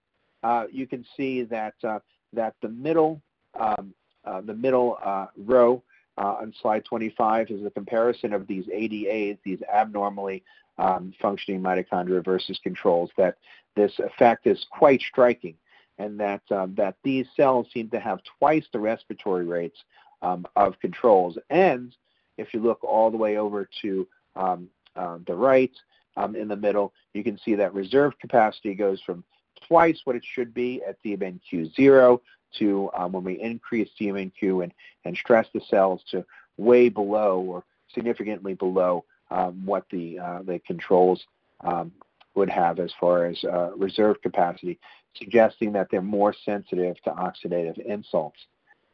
[0.42, 1.98] uh, you can see that uh,
[2.32, 3.20] that the middle
[3.58, 3.92] um,
[4.24, 5.82] uh, the middle uh, row
[6.18, 10.42] uh, on slide 25 is a comparison of these ADAs, these abnormally
[10.78, 13.10] um, functioning mitochondria versus controls.
[13.16, 13.36] That
[13.76, 15.56] this effect is quite striking,
[15.98, 19.78] and that um, that these cells seem to have twice the respiratory rates
[20.22, 21.38] um, of controls.
[21.50, 21.94] And
[22.38, 24.06] if you look all the way over to
[24.36, 25.72] um, uh, the right
[26.16, 29.24] um, in the middle, you can see that reserve capacity goes from
[29.66, 32.20] twice what it should be at DMNQ0
[32.58, 34.72] to um, when we increase DMNQ and,
[35.04, 36.24] and stress the cells to
[36.56, 41.24] way below or significantly below um, what the, uh, the controls
[41.62, 41.90] um,
[42.34, 44.78] would have as far as uh, reserve capacity,
[45.16, 48.38] suggesting that they're more sensitive to oxidative insults.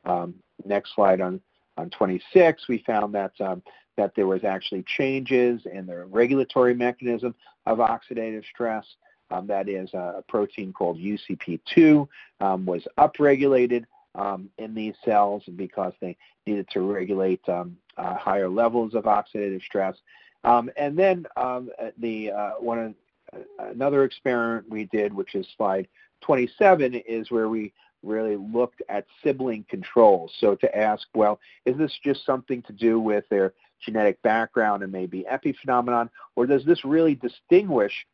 [0.05, 1.41] Um, next slide on,
[1.77, 3.63] on 26, we found that, um,
[3.97, 7.35] that there was actually changes in the regulatory mechanism
[7.67, 8.85] of oxidative stress.
[9.31, 12.09] Um, that is a protein called UCP2
[12.41, 18.49] um, was upregulated um, in these cells because they needed to regulate um, uh, higher
[18.49, 19.97] levels of oxidative stress.
[20.45, 22.95] Um, and then um, the uh, one
[23.33, 25.89] uh, another experiment we did, which is slide
[26.23, 27.73] 27, is where we
[28.03, 30.33] really looked at sibling controls.
[30.39, 33.53] So to ask, well, is this just something to do with their
[33.85, 38.07] genetic background and maybe epiphenomenon, or does this really distinguish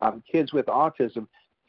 [0.00, 1.26] um, kids with autism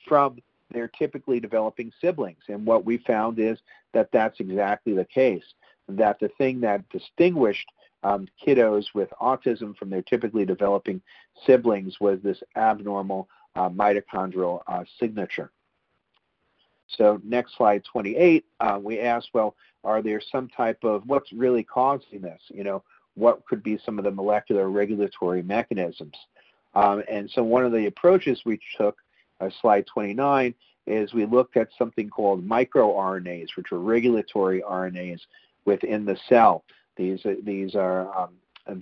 [0.07, 0.37] from
[0.73, 2.41] their typically developing siblings.
[2.49, 3.59] And what we found is
[3.93, 5.43] that that's exactly the case.
[5.87, 7.67] That the thing that distinguished
[8.03, 11.01] um, kiddos with autism from their typically developing
[11.45, 15.51] siblings was this abnormal uh, mitochondrial uh, signature.
[16.87, 21.63] So next slide 28, uh, we asked, well, are there some type of what's really
[21.63, 22.41] causing this?
[22.49, 22.83] You know,
[23.15, 26.15] what could be some of the molecular regulatory mechanisms?
[26.75, 28.97] Um, and so one of the approaches we took,
[29.39, 30.53] uh, slide 29,
[30.85, 35.21] is we looked at something called microRNAs, which are regulatory RNAs
[35.65, 36.63] within the cell.
[36.95, 38.29] These, uh, these are um,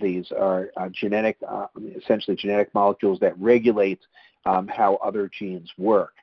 [0.00, 4.00] these are uh, genetic, uh, essentially genetic molecules that regulate
[4.46, 6.14] um, how other genes work.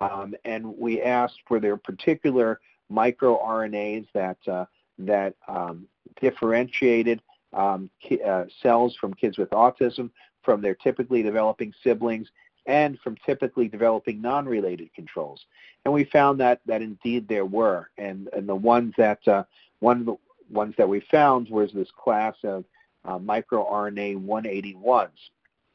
[0.00, 4.66] Um, and we asked for their particular microRNAs that uh,
[4.98, 5.86] that um,
[6.20, 7.20] differentiated
[7.52, 10.10] um, ki- uh, cells from kids with autism
[10.42, 12.28] from their typically developing siblings
[12.66, 15.44] and from typically developing non-related controls.
[15.84, 19.44] And we found that that indeed there were, and, and the ones that uh,
[19.80, 20.16] one
[20.52, 22.64] ones that we found was this class of
[23.04, 25.08] uh, microRNA 181s.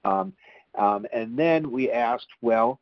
[0.06, 0.34] Um,
[0.76, 2.80] um, and then we asked, well,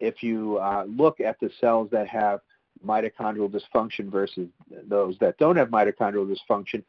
[0.00, 2.40] if you uh, look at the cells that have
[2.84, 4.48] mitochondrial dysfunction versus
[4.88, 6.82] those that don't have mitochondrial dysfunction,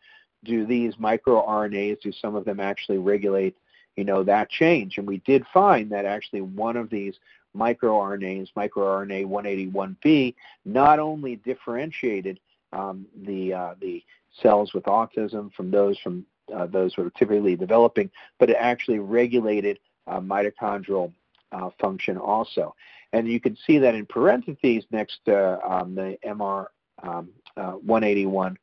[0.43, 3.56] do these microRNAs, do some of them actually regulate
[3.98, 4.98] you know, that change.
[4.98, 7.15] And we did find that actually one of these
[7.58, 12.39] microRNAs, microRNA 181b, not only differentiated
[12.72, 14.04] um, the uh, the
[14.42, 18.10] cells with autism from those from uh, those who are typically developing,
[18.40, 21.12] but it actually regulated uh, mitochondrial
[21.52, 22.74] uh, function also.
[23.13, 26.68] And you can see that in parentheses next to um, the MR
[27.04, 28.58] um, uh, 181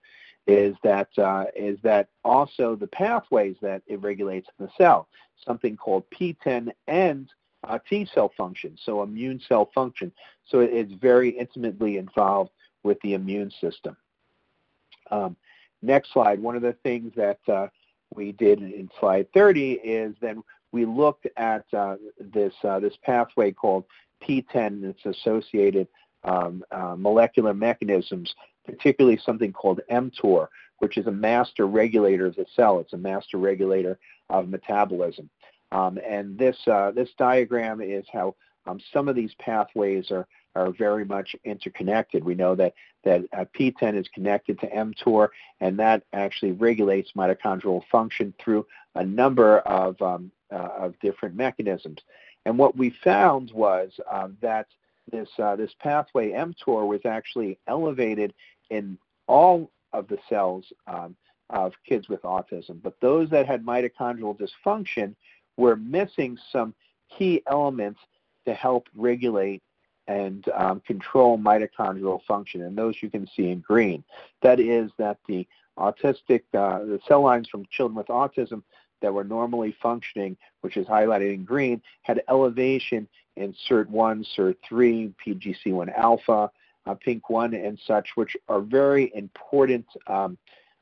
[0.46, 5.09] is that uh, is that also the pathways that it regulates in the cell,
[5.44, 7.31] something called PTEN and
[7.66, 10.12] uh, T cell function, so immune cell function.
[10.46, 12.50] So it's very intimately involved
[12.83, 13.96] with the immune system.
[15.11, 15.37] Um,
[15.85, 16.40] next slide.
[16.40, 17.68] One of the things that uh,
[18.14, 20.42] we did in slide 30 is then
[20.73, 23.85] we looked at uh, this uh, this pathway called
[24.23, 25.87] PTEN and its associated
[26.25, 32.47] um, uh, molecular mechanisms particularly something called mTOR, which is a master regulator of the
[32.55, 32.79] cell.
[32.81, 33.99] It's a master regulator
[34.31, 35.29] of metabolism.
[35.73, 38.35] Um, and this, uh, this diagram is how
[38.66, 42.24] um, some of these pathways are, are very much interconnected.
[42.24, 42.74] We know that,
[43.05, 45.28] that uh, PTEN is connected to mTOR,
[45.61, 51.98] and that actually regulates mitochondrial function through a number of, um, uh, of different mechanisms.
[52.46, 54.66] And what we found was uh, that
[55.11, 58.32] this, uh, this pathway mTOR was actually elevated
[58.70, 61.16] in all of the cells um,
[61.50, 62.80] of kids with autism.
[62.82, 65.14] But those that had mitochondrial dysfunction
[65.57, 66.74] were missing some
[67.16, 68.00] key elements
[68.46, 69.62] to help regulate
[70.07, 74.05] and um, control mitochondrial function, and those you can see in green.
[74.42, 75.46] That is that the
[75.78, 78.62] autistic, uh, the cell lines from children with autism
[79.02, 85.96] that were normally functioning, which is highlighted in green, had elevation in SIRT1, SIRT3, PGC1
[85.96, 86.50] alpha,
[86.86, 90.38] uh, PINK1, and such, which are very important um,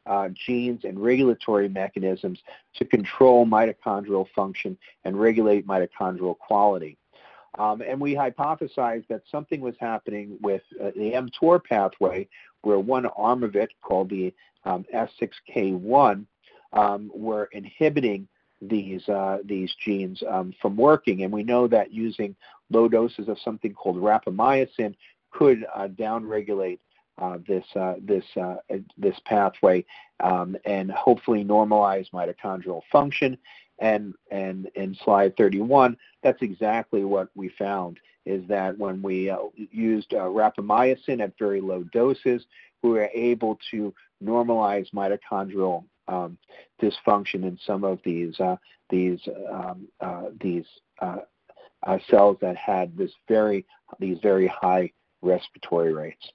[0.07, 2.41] uh, genes and regulatory mechanisms
[2.75, 6.97] to control mitochondrial function and regulate mitochondrial quality.
[7.59, 12.29] Um, and we hypothesized that something was happening with uh, the mTOR pathway,
[12.63, 14.33] where one arm of it, called the
[14.65, 16.25] um, S6K1,
[16.73, 18.27] um, were inhibiting
[18.63, 21.25] these uh, these genes um, from working.
[21.25, 22.35] And we know that using
[22.71, 24.95] low doses of something called rapamycin
[25.31, 26.79] could uh, downregulate
[27.19, 28.57] uh, this uh, this uh,
[28.97, 29.85] this pathway
[30.21, 33.37] um, and hopefully normalize mitochondrial function.
[33.83, 39.39] And and in slide 31, that's exactly what we found is that when we uh,
[39.57, 42.47] used uh, rapamycin at very low doses,
[42.83, 46.39] we were able to normalize mitochondrial um,
[46.81, 48.57] dysfunction in some of these uh,
[48.89, 49.19] these
[49.51, 49.89] um,
[50.41, 50.67] these
[52.09, 53.67] cells that had this very
[53.99, 56.33] these very high respiratory rates.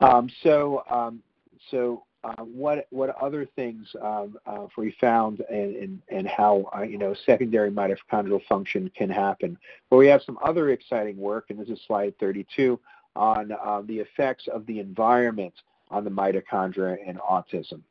[0.00, 1.22] Um, so, um,
[1.70, 6.96] so uh, what what other things um, uh, we found and, and, how uh, you
[6.96, 9.58] know secondary mitochondrial function can happen?
[9.90, 12.80] Well, we have some other exciting work, and this is slide 32
[13.14, 15.52] on uh, the effects of the environment
[15.90, 17.82] on the mitochondria and autism.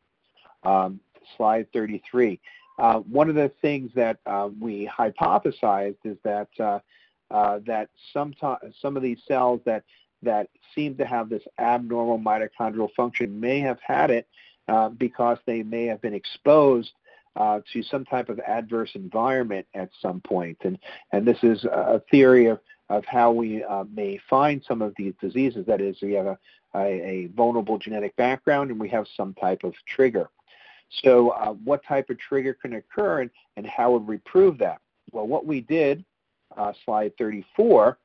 [0.63, 0.99] Um,
[1.37, 2.39] slide 33.
[2.79, 6.49] Uh, one of the things that uh, we hypothesized is that
[7.29, 8.33] that some
[8.81, 9.83] some of these cells that
[10.23, 14.27] that seem to have this abnormal mitochondrial function may have had it
[14.67, 16.91] uh, because they may have been exposed
[17.35, 20.57] uh, to some type of adverse environment at some point.
[20.63, 20.77] And,
[21.11, 22.59] and this is a theory of,
[22.89, 25.65] of how we uh, may find some of these diseases.
[25.65, 26.37] That is, we have a,
[26.75, 30.29] a, a, vulnerable genetic background and we have some type of trigger.
[31.01, 34.79] So, uh, what type of trigger can occur and, and how would we prove that?
[35.11, 36.05] Well, what we did,
[36.55, 37.97] uh, slide 34,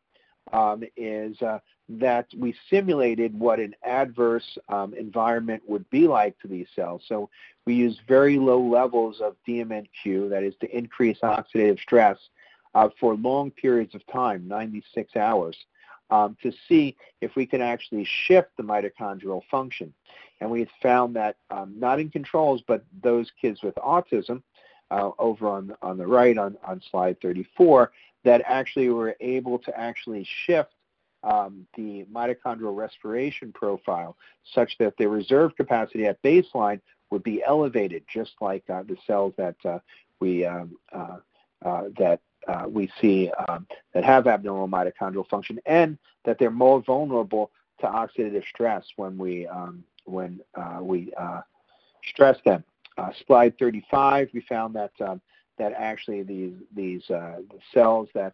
[0.52, 6.48] um, is uh, that we simulated what an adverse um, environment would be like to
[6.48, 7.02] these cells.
[7.06, 7.30] So
[7.66, 12.18] we used very low levels of DMNQ, that is to increase oxidative stress,
[12.74, 15.56] uh, for long periods of time, 96 hours,
[16.10, 19.92] um, to see if we can actually shift the mitochondrial function.
[20.40, 24.42] And we found that um, not in controls, but those kids with autism,
[24.90, 27.92] uh, over on, on the right on, on slide 34,
[28.24, 30.74] that actually were able to actually shift
[31.22, 34.16] um, the mitochondrial respiration profile
[34.54, 39.32] such that the reserve capacity at baseline would be elevated, just like uh, the cells
[39.36, 39.78] that uh,
[40.20, 41.16] we um, uh,
[41.64, 46.82] uh that uh, we see um, that have abnormal mitochondrial function, and that they're more
[46.82, 47.50] vulnerable
[47.80, 51.12] to oxidative stress when we um, when uh, we
[52.04, 52.64] stress them.
[53.26, 55.20] slide 35, we found that um,
[55.58, 57.02] that actually these these
[57.72, 58.32] cells that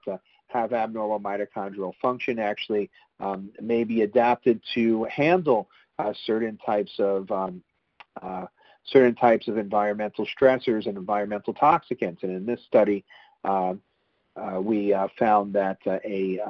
[0.48, 5.68] have abnormal mitochondrial function actually um, may be adapted to handle
[5.98, 7.62] uh, certain types of um,
[8.22, 8.46] uh,
[8.86, 12.22] certain types of environmental stressors and environmental toxicants.
[12.22, 13.04] And in this study,
[13.44, 13.74] uh,
[14.36, 16.40] uh we uh, found that uh, a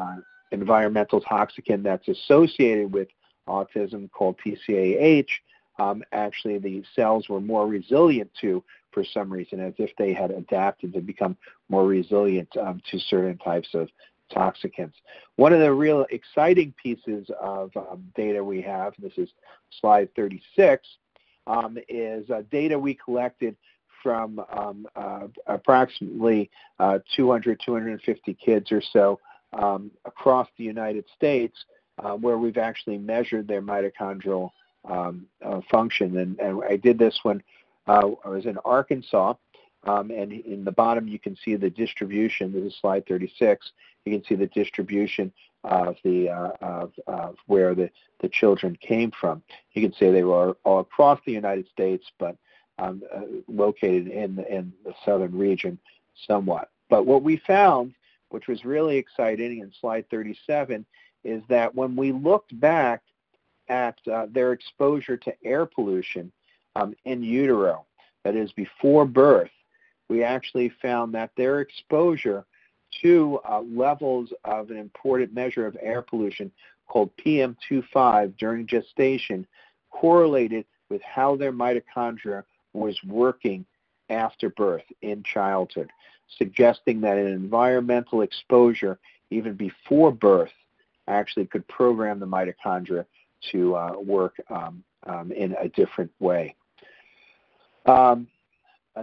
[0.50, 3.08] environmental toxicant that's associated with
[3.48, 5.26] autism called TCAH,
[5.78, 8.62] um, actually the cells were more resilient to
[8.94, 11.36] for some reason, as if they had adapted to become
[11.68, 13.88] more resilient um, to certain types of
[14.32, 14.94] toxicants.
[15.36, 19.28] One of the real exciting pieces of um, data we have, this is
[19.80, 20.86] slide 36,
[21.46, 23.56] um, is uh, data we collected
[24.02, 29.18] from um, uh, approximately uh, 200, 250 kids or so
[29.54, 31.56] um, across the United States,
[32.02, 34.50] uh, where we've actually measured their mitochondrial
[34.84, 36.18] um, uh, function.
[36.18, 37.42] And, and, I did this when
[37.86, 39.34] uh, I was in Arkansas.
[39.86, 42.52] Um, and in the bottom, you can see the distribution.
[42.52, 43.70] This is slide 36.
[44.04, 45.32] You can see the distribution
[45.62, 49.42] of the uh, of, of, where the, the children came from.
[49.72, 52.36] You can see they were all across the United States, but
[52.78, 55.78] um, uh, located in the, in the southern region
[56.26, 56.70] somewhat.
[56.90, 57.94] But what we found,
[58.30, 60.84] which was really exciting in slide 37,
[61.24, 63.02] is that when we looked back
[63.68, 66.30] at uh, their exposure to air pollution
[66.76, 67.84] um, in utero,
[68.24, 69.50] that is before birth,
[70.08, 72.44] we actually found that their exposure
[73.02, 76.50] to uh, levels of an important measure of air pollution
[76.86, 79.46] called PM2.5 during gestation
[79.90, 83.64] correlated with how their mitochondria was working
[84.10, 85.90] after birth in childhood,
[86.36, 88.98] suggesting that an environmental exposure
[89.30, 90.52] even before birth
[91.08, 93.04] actually could program the mitochondria
[93.50, 96.54] to uh, work um, um, in a different way.
[97.86, 98.26] Um,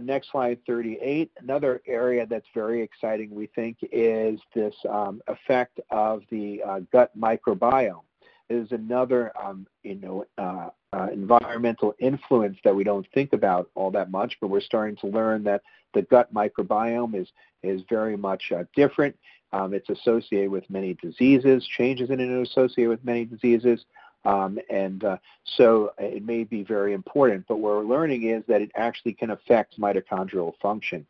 [0.01, 1.32] next slide, 38.
[1.41, 7.11] Another area that's very exciting, we think, is this um, effect of the uh, gut
[7.17, 8.01] microbiome.
[8.49, 13.69] It is another, um, you know, uh, uh, environmental influence that we don't think about
[13.75, 15.61] all that much, but we're starting to learn that
[15.93, 17.27] the gut microbiome is
[17.63, 19.15] is very much uh, different.
[19.53, 23.86] Um, it's associated with many diseases, changes in it are associated with many diseases.
[24.24, 28.61] Um, and uh, so it may be very important, but what we're learning is that
[28.61, 31.05] it actually can affect mitochondrial function.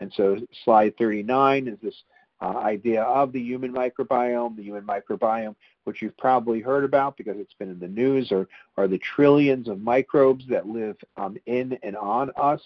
[0.00, 1.94] And so slide 39 is this
[2.40, 4.56] uh, idea of the human microbiome.
[4.56, 8.48] The human microbiome, which you've probably heard about because it's been in the news, are,
[8.76, 12.60] are the trillions of microbes that live um, in and on us,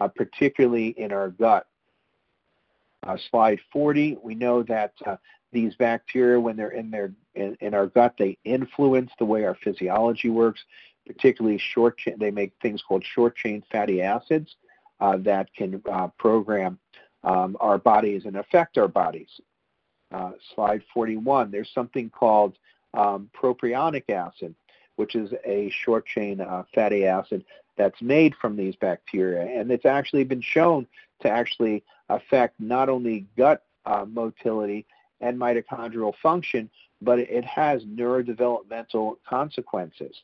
[0.00, 1.66] uh, particularly in our gut.
[3.06, 5.16] Uh, slide 40, we know that uh,
[5.52, 9.56] these bacteria, when they're in their in, in, our gut, they influence the way our
[9.56, 10.64] physiology works.
[11.06, 14.56] Particularly short, chain, they make things called short chain fatty acids
[15.00, 16.78] uh, that can uh, program
[17.24, 19.40] um, our bodies and affect our bodies.
[20.12, 21.50] Uh, slide 41.
[21.50, 22.56] There's something called
[22.94, 24.54] um, propionic acid,
[24.96, 27.44] which is a short chain uh, fatty acid
[27.76, 30.86] that's made from these bacteria, and it's actually been shown
[31.22, 34.86] to actually affect not only gut uh, motility
[35.20, 36.70] and mitochondrial function,
[37.02, 40.22] but it has neurodevelopmental consequences.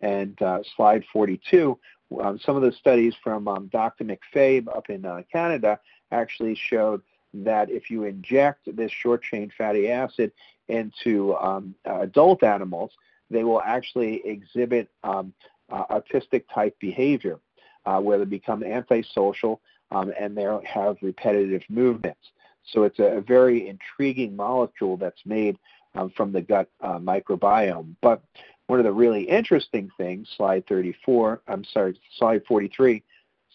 [0.00, 1.78] And uh, slide 42,
[2.20, 4.04] um, some of the studies from um, Dr.
[4.04, 5.80] MacFabe up in uh, Canada
[6.10, 10.30] actually showed that if you inject this short chain fatty acid
[10.68, 12.92] into um, adult animals,
[13.30, 15.32] they will actually exhibit um,
[15.70, 17.38] uh, autistic type behavior,
[17.86, 22.30] uh, where they become antisocial um, and they have repetitive movements.
[22.66, 25.58] So it's a, very intriguing molecule that's made
[25.94, 27.94] um, from the gut uh, microbiome.
[28.00, 28.22] But
[28.66, 33.02] one of the really interesting things, slide 34, I'm sorry, slide 43,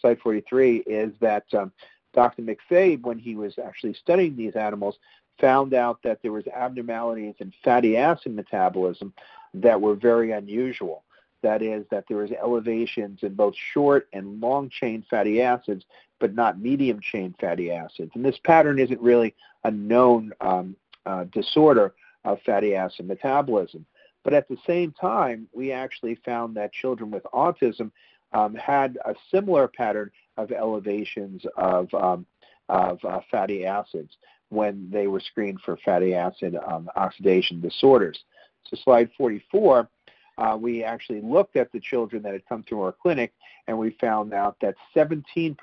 [0.00, 1.72] slide 43 is that um,
[2.14, 2.42] Dr.
[2.42, 4.96] MacFabe, when he was actually studying these animals,
[5.40, 9.12] found out that there was abnormalities in fatty acid metabolism
[9.54, 11.02] that were very unusual.
[11.42, 15.84] That is, that there was elevations in both short and long chain fatty acids,
[16.20, 18.12] but not medium chain fatty acids.
[18.14, 21.94] And this pattern isn't really a known um, uh, disorder
[22.24, 23.84] of fatty acid metabolism.
[24.22, 27.90] But at the same time, we actually found that children with autism
[28.32, 32.26] um, had a similar pattern of elevations of, um,
[32.68, 34.16] of uh, fatty acids
[34.50, 38.18] when they were screened for fatty acid um, oxidation disorders.
[38.64, 39.88] So slide 44,
[40.40, 43.32] uh, we actually looked at the children that had come through our clinic,
[43.68, 45.54] and we found out that 17%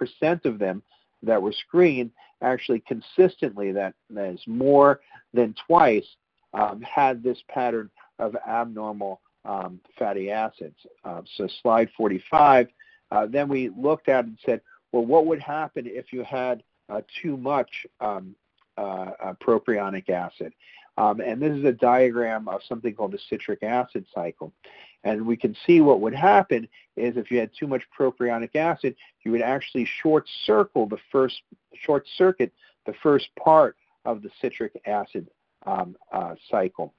[0.46, 0.84] of them
[1.24, 2.12] that were screened
[2.42, 5.02] actually consistently, that, that is more
[5.34, 6.06] than twice,
[6.54, 10.78] um, had this pattern of abnormal um, fatty acids.
[11.04, 12.68] Uh, so slide 45,
[13.12, 14.62] uh, then we looked at and said,
[14.92, 18.36] well, what would happen if you had uh, too much um,
[18.78, 20.54] uh, propionic acid?
[20.98, 24.52] Um, and this is a diagram of something called the citric acid cycle.
[25.04, 28.96] And we can see what would happen is if you had too much propionic acid,
[29.24, 31.42] you would actually short circle the first
[31.74, 32.52] short circuit
[32.86, 33.76] the first part
[34.06, 35.30] of the citric acid
[35.68, 36.94] um, uh, cycle.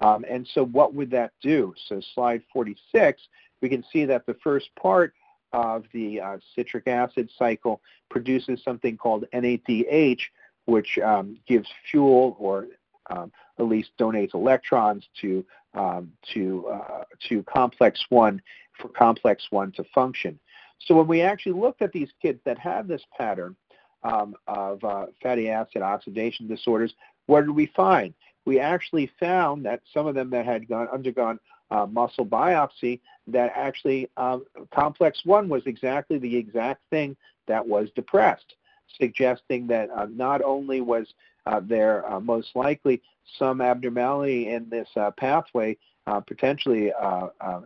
[0.00, 1.74] Um, and so what would that do?
[1.88, 3.22] So slide 46,
[3.62, 5.14] we can see that the first part
[5.52, 7.80] of the uh, citric acid cycle
[8.10, 10.20] produces something called NADH,
[10.66, 12.66] which um, gives fuel or
[13.10, 15.44] um, at least donates electrons to
[15.74, 18.40] um, to uh, to complex one
[18.80, 20.38] for complex one to function.
[20.78, 23.54] So when we actually looked at these kids that have this pattern
[24.02, 26.94] um, of uh, fatty acid oxidation disorders,
[27.26, 28.14] what did we find?
[28.46, 31.38] We actually found that some of them that had gone, undergone
[31.70, 34.44] uh, muscle biopsy, that actually um,
[34.74, 38.54] complex one was exactly the exact thing that was depressed,
[38.98, 41.12] suggesting that uh, not only was
[41.46, 43.00] uh, there uh, most likely
[43.38, 45.76] some abnormality in this uh, pathway,
[46.06, 46.92] uh, potentially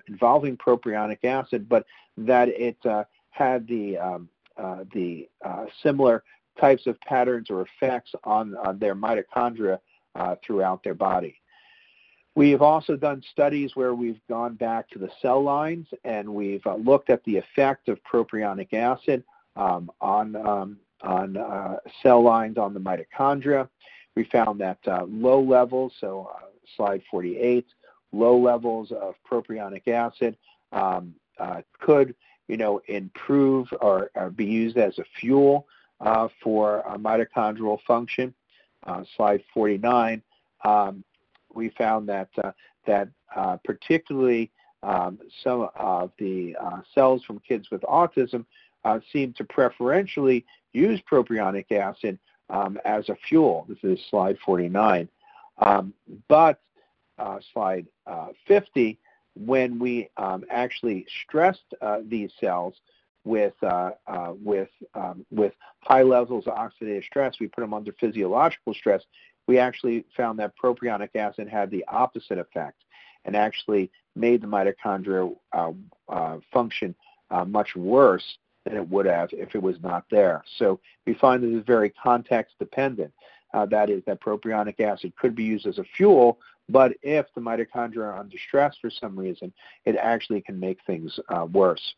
[0.08, 2.76] involving propionic acid, but that it
[3.30, 4.28] had the um,
[4.92, 5.28] the
[5.82, 6.22] similar
[6.60, 9.78] types of patterns or effects on, on their mitochondria
[10.44, 11.36] throughout their body.
[12.36, 16.66] We have also done studies where we've gone back to the cell lines and we've
[16.66, 19.22] uh, looked at the effect of propionic acid
[19.56, 23.68] um, on, um, on uh, cell lines on the mitochondria.
[24.16, 26.46] We found that uh, low levels, so uh,
[26.76, 27.66] slide 48,
[28.12, 30.36] low levels of propionic acid
[30.72, 32.14] um, uh, could
[32.48, 35.66] you know, improve or, or, be used as a fuel
[36.00, 38.34] uh, for mitochondrial function.
[39.16, 40.22] slide 49.
[40.64, 41.04] Um,
[41.54, 42.52] we found that uh,
[42.86, 44.50] that uh, particularly
[44.82, 48.44] um, some of the uh, cells from kids with autism
[48.84, 50.44] uh, seem to preferentially
[50.74, 52.18] use propionic acid
[52.50, 53.66] um, as a fuel.
[53.68, 55.08] This is slide 49.
[55.58, 55.94] Um,
[56.28, 56.60] but
[57.18, 58.98] uh, slide uh, 50,
[59.36, 62.74] when we um, actually stressed uh, these cells
[63.24, 67.92] with uh, uh, with um, with high levels of oxidative stress, we put them under
[67.92, 69.02] physiological stress.
[69.46, 72.82] We actually found that propionic acid had the opposite effect
[73.24, 76.94] and actually made the mitochondria uh, function
[77.46, 80.42] much worse than it would have if it was not there.
[80.58, 83.12] So we find this is very context dependent.
[83.52, 86.38] Uh, that is, that propionic acid could be used as a fuel,
[86.68, 89.52] but if the mitochondria are under stress for some reason,
[89.84, 91.94] it actually can make things uh, worse.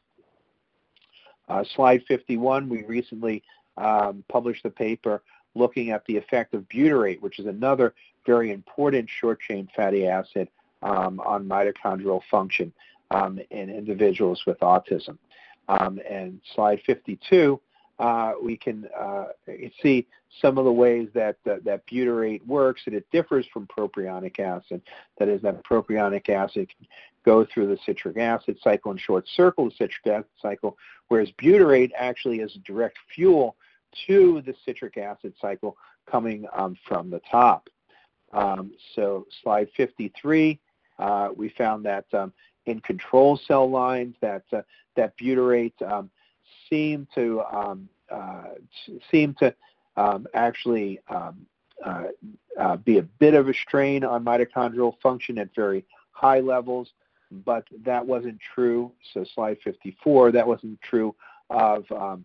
[1.49, 3.43] Uh, slide 51, we recently
[3.79, 5.23] um, published a paper
[5.55, 7.95] looking at the effect of butyrate, which is another
[8.27, 10.49] very important short-chain fatty acid
[10.83, 12.73] um, on mitochondrial function
[13.12, 15.17] um, in individuals with autism.
[15.69, 17.61] Um, and slide 52,
[17.99, 19.27] uh, we can uh,
[19.83, 20.07] see
[20.43, 24.83] some of the ways that uh, that butyrate works, and it differs from propionic acid.
[25.19, 26.87] That is, that propionic acid can
[27.25, 30.77] go through the citric acid cycle and short circle the citric acid cycle,
[31.09, 33.57] whereas butyrate actually is a direct fuel
[34.07, 35.77] to the citric acid cycle
[36.11, 37.69] coming um, from the top.
[38.33, 40.59] Um, so slide 53,
[40.99, 42.33] uh, we found that um,
[42.67, 44.61] in control cell lines that uh,
[44.97, 46.11] that butyrate um,
[46.68, 48.55] seem to um, uh,
[49.11, 49.55] seem to
[49.97, 51.47] um, actually um,
[51.84, 52.05] uh,
[52.59, 56.92] uh, be a bit of a strain on mitochondrial function at very high levels,
[57.44, 58.92] but that wasn't true.
[59.12, 61.14] So slide 54, that wasn't true
[61.51, 62.24] of um,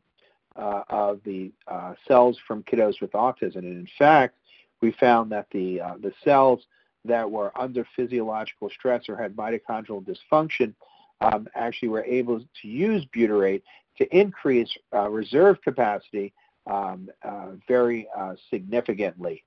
[0.55, 4.35] uh, of the uh, cells from kiddos with autism, and in fact,
[4.81, 6.61] we found that the the cells
[7.05, 10.73] that were under physiological stress or had mitochondrial dysfunction
[11.21, 13.61] um, actually were able to use butyrate
[13.97, 16.33] to increase uh, reserve capacity
[16.69, 19.43] um, uh, very uh, significantly.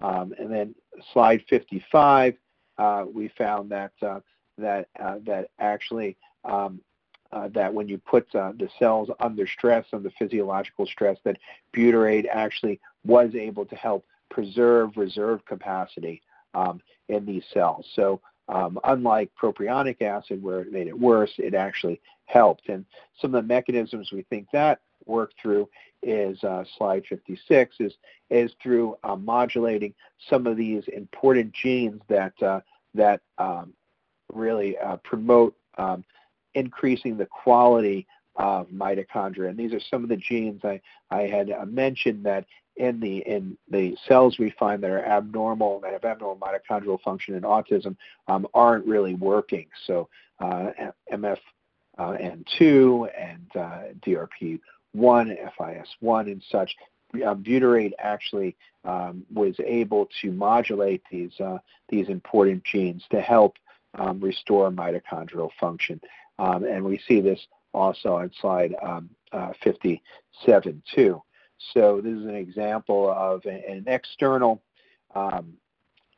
[0.00, 0.74] Um, and then
[1.12, 2.34] slide 55,
[2.78, 4.20] uh, we found that uh,
[4.58, 6.80] that uh, that actually um,
[7.52, 11.36] that when you put the cells under stress, under physiological stress, that
[11.74, 16.22] butyrate actually was able to help preserve reserve capacity
[16.54, 17.86] um, in these cells.
[17.94, 22.68] So um, unlike propionic acid, where it made it worse, it actually helped.
[22.68, 22.84] And
[23.20, 25.68] some of the mechanisms we think that work through
[26.02, 27.92] is uh, slide 56 is
[28.30, 29.94] is through uh, modulating
[30.28, 32.60] some of these important genes that uh,
[32.94, 33.72] that um,
[34.32, 36.04] really uh, promote um,
[36.54, 39.48] increasing the quality of mitochondria.
[39.48, 40.80] And these are some of the genes I,
[41.10, 42.44] I had uh, mentioned that
[42.76, 47.34] in the in the cells we find that are abnormal that have abnormal mitochondrial function
[47.34, 47.96] in autism
[48.28, 49.66] um, aren't really working.
[49.86, 50.08] So
[50.40, 50.70] uh,
[51.12, 51.38] MF
[51.98, 54.60] uh, N2 and uh, DRP1,
[54.96, 56.74] FIS1, and such.
[57.14, 61.56] Uh, butyrate actually um, was able to modulate these uh,
[61.88, 63.56] these important genes to help
[63.94, 66.00] um, restore mitochondrial function,
[66.38, 67.40] um, and we see this
[67.72, 71.22] also on slide um, uh, 57 too.
[71.72, 74.62] So this is an example of an external
[75.14, 75.54] um,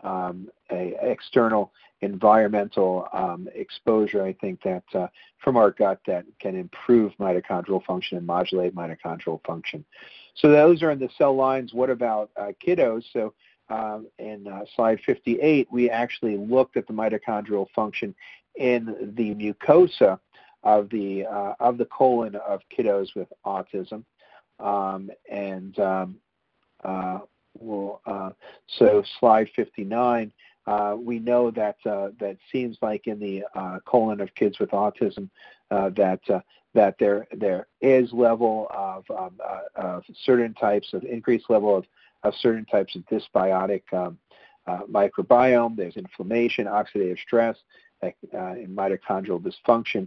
[0.03, 5.09] um, a external environmental um, exposure, I think that uh,
[5.43, 9.84] from our gut that can improve mitochondrial function and modulate mitochondrial function.
[10.34, 11.74] So those are in the cell lines.
[11.74, 13.03] What about uh, kiddos?
[13.12, 13.34] So
[13.68, 18.14] um, in uh, slide 58, we actually looked at the mitochondrial function
[18.55, 20.18] in the mucosa
[20.62, 24.05] of the uh, of the colon of kiddos with autism.
[24.61, 26.16] Um, and um,
[26.84, 27.20] uh,
[27.59, 28.30] we'll, uh,
[28.66, 30.32] so slide 59,
[30.66, 34.70] uh, we know that uh, that seems like in the uh, colon of kids with
[34.70, 35.30] autism
[35.70, 36.20] uh, that
[36.74, 39.40] that there there is level of, um,
[39.76, 41.86] of, certain types of increased level of,
[42.22, 44.18] of certain types of dysbiotic um,
[44.92, 45.74] microbiome.
[45.74, 47.56] There's inflammation, oxidative stress,
[48.02, 48.12] and
[48.76, 50.06] mitochondrial dysfunction,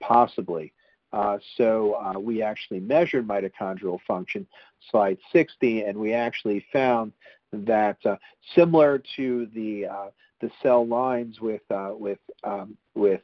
[0.00, 0.72] possibly.
[1.12, 4.46] Uh, so uh, we actually measured mitochondrial function,
[4.90, 7.12] slide 60, and we actually found
[7.52, 8.16] that uh,
[8.54, 10.06] similar to the uh,
[10.40, 13.20] the cell lines with uh, with um, with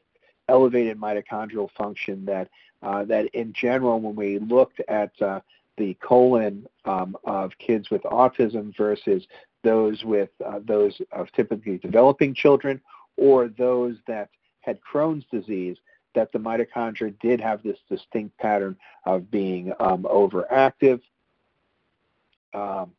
[0.49, 2.49] elevated mitochondrial function, that
[2.83, 8.77] uh, that in general, when we looked at the colon um, of kids with autism
[8.77, 9.27] versus
[9.65, 10.31] those with
[10.67, 12.81] those of typically developing children
[13.17, 14.29] or those that
[14.61, 15.79] had Crohn's disease,
[16.15, 21.01] that the mitochondria did have this distinct pattern of being um, overactive.
[22.55, 22.93] Um,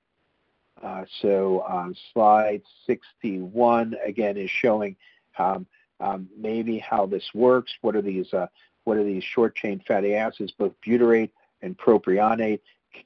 [0.82, 4.96] uh, so um, slide 61 again is showing
[5.38, 5.66] um,
[6.00, 7.74] um, maybe how this works.
[7.82, 8.34] What are these?
[8.34, 8.48] Uh,
[8.86, 10.54] what are these short chain fatty acids?
[10.58, 11.32] Both butyrate
[11.62, 12.62] and propionate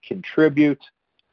[0.08, 0.82] contribute.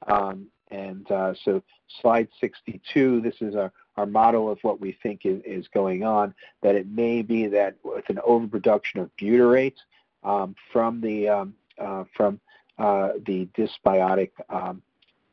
[0.06, 1.62] Um, and uh, so
[2.00, 6.34] slide 62, this is our, our model of what we think is, is going on,
[6.62, 9.76] that it may be that with an overproduction of butyrate
[10.24, 12.40] um, from the, um, uh, from,
[12.78, 14.82] uh, the dysbiotic um,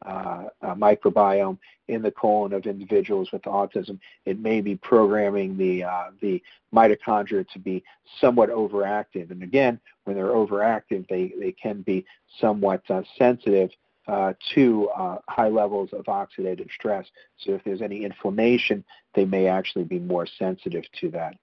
[0.05, 1.57] uh, uh, microbiome
[1.87, 6.43] in the colon of individuals with autism, it may be programming the uh, the
[6.73, 7.83] mitochondria to be
[8.19, 9.31] somewhat overactive.
[9.31, 12.05] And again, when they're overactive, they they can be
[12.39, 13.71] somewhat uh, sensitive
[14.07, 17.05] uh, to uh, high levels of oxidative stress.
[17.39, 18.83] So if there's any inflammation,
[19.15, 21.35] they may actually be more sensitive to that.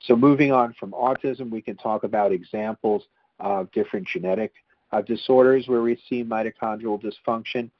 [0.00, 3.04] So moving on from autism, we can talk about examples
[3.38, 4.52] of different genetic
[4.92, 7.70] uh, disorders where we see mitochondrial dysfunction.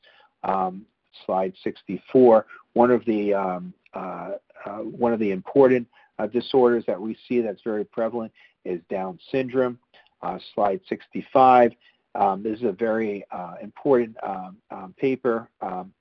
[0.42, 0.86] Um,
[1.26, 2.46] slide 64.
[2.72, 4.32] One of the um, uh,
[4.64, 5.86] uh, one of the important
[6.32, 8.32] disorders that we see that's very prevalent
[8.64, 9.78] is Down syndrome.
[10.54, 11.72] slide 65
[12.14, 15.48] um, this is a very uh, important um, um, paper.
[15.60, 15.92] Um,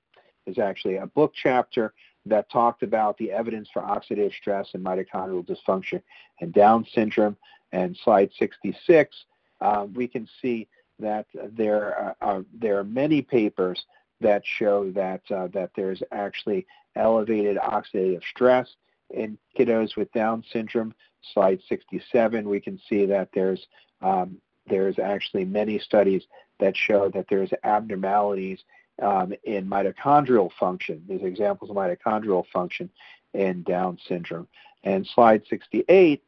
[0.46, 1.92] is actually a book chapter
[2.26, 6.02] that talked about the evidence for oxidative stress and mitochondrial dysfunction
[6.40, 7.36] and Down syndrome.
[7.72, 9.16] And slide 66,
[9.60, 13.84] uh, we can see that there are, there are many papers
[14.20, 18.68] that show that uh, that there's actually elevated oxidative stress
[19.10, 20.92] in kiddos with Down syndrome.
[21.32, 23.66] Slide 67, we can see that there's
[24.02, 24.38] um,
[24.70, 26.22] there's actually many studies
[26.60, 28.60] that show that there's abnormalities
[29.02, 31.02] um, in mitochondrial function.
[31.08, 32.90] There's examples of mitochondrial function
[33.34, 34.48] in Down syndrome.
[34.84, 36.22] And slide 68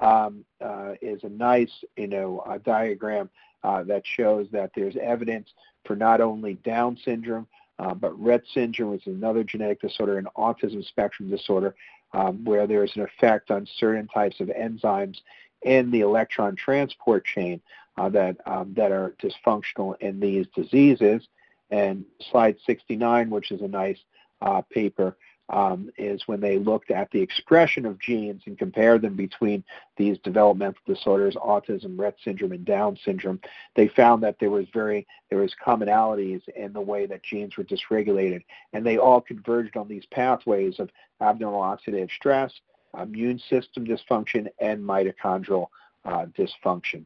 [0.00, 3.30] um, uh, is a nice, you know, diagram
[3.64, 5.48] uh, that shows that there's evidence
[5.84, 7.46] for not only Down syndrome,
[7.78, 11.74] uh, but Rett syndrome, which is another genetic disorder, and autism spectrum disorder,
[12.12, 15.18] um, where there is an effect on certain types of enzymes
[15.62, 17.60] in the electron transport chain
[17.98, 21.26] uh, that, um, that are dysfunctional in these diseases.
[21.70, 23.98] And slide 69, which is a nice
[24.40, 25.16] uh, paper,
[25.48, 29.62] um, is when they looked at the expression of genes and compared them between
[29.96, 33.40] these developmental disorders, autism, Rett syndrome, and Down syndrome.
[33.76, 37.64] They found that there was very there was commonalities in the way that genes were
[37.64, 38.42] dysregulated,
[38.72, 40.90] and they all converged on these pathways of
[41.20, 42.52] abnormal oxidative stress,
[43.00, 45.68] immune system dysfunction, and mitochondrial
[46.04, 47.04] uh, dysfunction.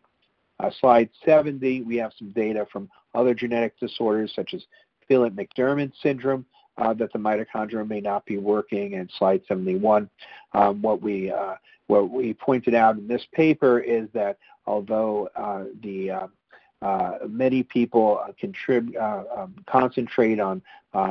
[0.61, 4.63] Uh, slide 70, we have some data from other genetic disorders such as
[5.09, 6.45] Phelan-McDermid syndrome
[6.77, 8.95] uh, that the mitochondria may not be working.
[8.95, 10.11] And slide 71,
[10.53, 11.55] um, what we uh,
[11.87, 16.27] what we pointed out in this paper is that although uh, the uh,
[16.83, 18.97] uh, many people contrib-
[19.37, 20.63] um, concentrate on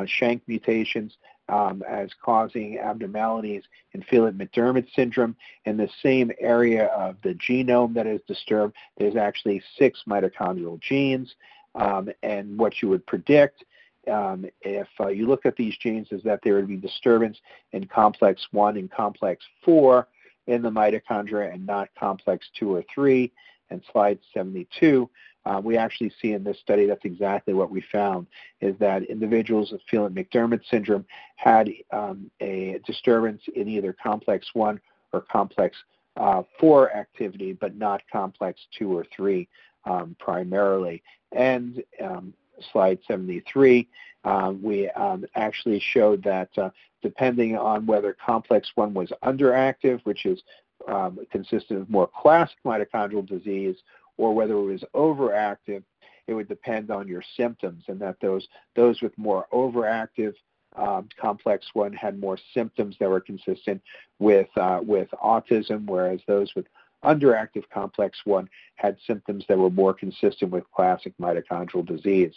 [0.05, 1.17] Shank mutations
[1.49, 5.35] um, as causing abnormalities in Phelan-McDermid syndrome.
[5.65, 11.33] In the same area of the genome that is disturbed, there's actually six mitochondrial genes.
[11.75, 13.63] Um, and what you would predict
[14.09, 17.37] um, if uh, you look at these genes is that there would be disturbance
[17.73, 20.07] in complex 1 and complex 4
[20.47, 23.31] in the mitochondria and not complex 2 or 3.
[23.71, 25.07] And slide 72,
[25.45, 28.27] uh, we actually see in this study that's exactly what we found
[28.61, 34.79] is that individuals with Phelan-McDermid syndrome had um, a disturbance in either complex 1
[35.13, 35.77] or complex
[36.17, 39.47] uh, 4 activity, but not complex 2 or 3
[39.85, 41.01] um, primarily.
[41.31, 42.33] And um,
[42.71, 43.87] slide 73,
[44.25, 46.69] um, we um, actually showed that uh,
[47.01, 50.41] depending on whether complex 1 was underactive, which is
[50.87, 53.77] um, consistent of more classic mitochondrial disease,
[54.19, 55.81] or whether it was overactive,
[56.27, 60.33] it would depend on your symptoms, and that those those with more overactive
[60.75, 63.81] um, complex one had more symptoms that were consistent
[64.19, 66.67] with uh, with autism, whereas those with
[67.03, 72.35] underactive complex one had symptoms that were more consistent with classic mitochondrial disease.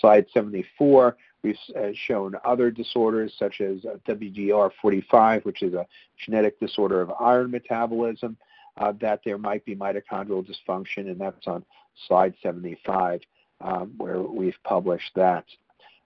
[0.00, 5.86] Slide 74, we've uh, shown other disorders such as uh, WDR45, which is a
[6.24, 8.36] genetic disorder of iron metabolism,
[8.76, 11.64] uh, that there might be mitochondrial dysfunction, and that's on
[12.06, 13.20] slide 75
[13.60, 15.44] um, where we've published that.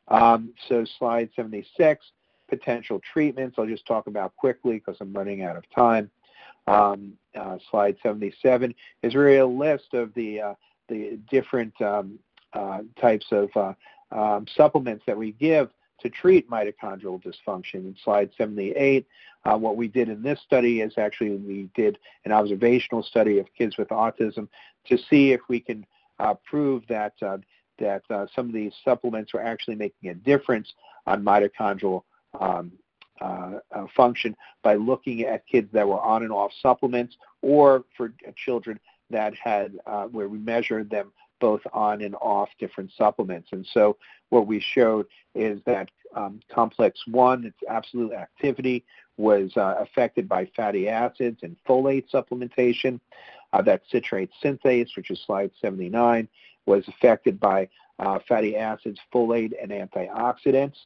[0.08, 2.04] Um, so slide 76,
[2.48, 3.56] potential treatments.
[3.58, 6.10] I'll just talk about quickly because I'm running out of time.
[6.66, 10.54] Um, uh, slide 77 is really a list of the uh,
[10.88, 12.18] the different um,
[12.52, 13.72] uh, types of uh,
[14.12, 17.74] um, supplements that we give to treat mitochondrial dysfunction.
[17.74, 19.06] In slide 78,
[19.44, 23.46] uh, what we did in this study is actually we did an observational study of
[23.56, 24.48] kids with autism
[24.86, 25.86] to see if we can
[26.18, 27.38] uh, prove that uh,
[27.78, 30.72] that uh, some of these supplements were actually making a difference
[31.06, 32.02] on mitochondrial
[32.40, 32.72] um,
[33.20, 38.12] uh, uh, function by looking at kids that were on and off supplements or for
[38.36, 38.78] children
[39.10, 39.78] that had
[40.10, 43.48] where we measured them both on and off different supplements.
[43.52, 43.96] And so
[44.30, 48.84] what we showed is that um, complex 1, its absolute activity,
[49.16, 53.00] was uh, affected by fatty acids and folate supplementation.
[53.52, 56.28] Uh, that citrate synthase, which is slide 79,
[56.66, 57.68] was affected by
[57.98, 60.76] uh, fatty acids, folate, and antioxidants.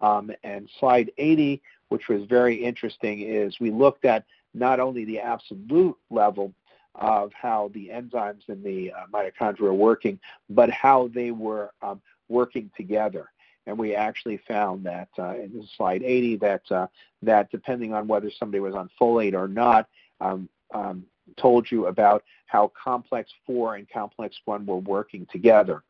[0.00, 5.20] Um, and slide 80, which was very interesting, is we looked at not only the
[5.20, 6.52] absolute level
[6.96, 10.18] of how the enzymes in the uh, mitochondria are working,
[10.50, 13.30] but how they were um, working together.
[13.66, 16.86] And we actually found that uh, in slide 80 that uh,
[17.22, 19.88] that depending on whether somebody was on folate or not,
[20.20, 21.04] um, um,
[21.36, 25.82] told you about how complex 4 and complex 1 were working together.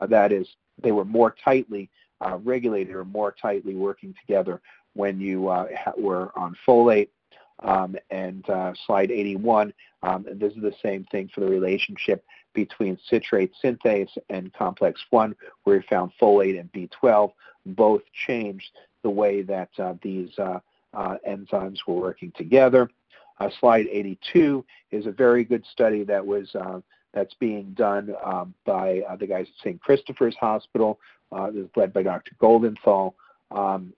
[0.00, 0.48] Uh, that is,
[0.82, 1.88] they were more tightly
[2.20, 4.60] uh, regulated or more tightly working together
[4.94, 7.08] when you uh, were on folate
[7.62, 12.24] um, and uh, slide 81, um, and this is the same thing for the relationship
[12.54, 15.34] between citrate synthase and complex 1,
[15.64, 17.32] where we found folate and B12
[17.66, 18.70] both changed
[19.02, 20.60] the way that uh, these uh,
[20.92, 22.90] uh enzymes were working together.
[23.38, 26.80] Uh, slide 82 is a very good study that was uh,
[27.14, 29.80] that's being done um, by the guys at St.
[29.80, 30.98] Christopher's Hospital.
[31.52, 32.32] this is led by Dr.
[32.40, 33.14] Goldenthal.
[33.50, 33.92] Um,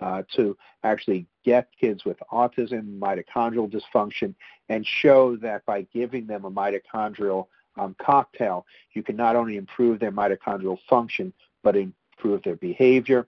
[0.00, 4.34] uh, to actually get kids with autism, mitochondrial dysfunction,
[4.68, 10.00] and show that by giving them a mitochondrial um, cocktail, you can not only improve
[10.00, 11.32] their mitochondrial function,
[11.62, 13.26] but improve their behavior.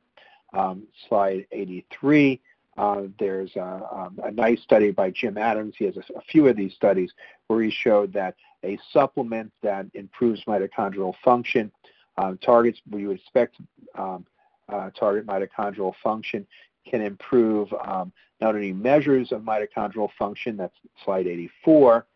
[0.52, 2.40] Um, slide 83.
[2.76, 5.74] Uh, there's a, um, a, nice study by Jim Adams.
[5.78, 7.10] He has a, a, few of these studies
[7.46, 11.72] where he showed that a supplement that improves mitochondrial function
[12.18, 13.56] um, targets we would expect
[13.96, 14.26] um,
[14.68, 16.46] uh, target mitochondrial function
[16.88, 22.06] can improve um, not only measures of mitochondrial function, that's slide 84,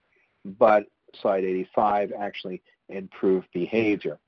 [0.44, 0.86] but
[1.20, 4.18] slide 85 actually improve behavior.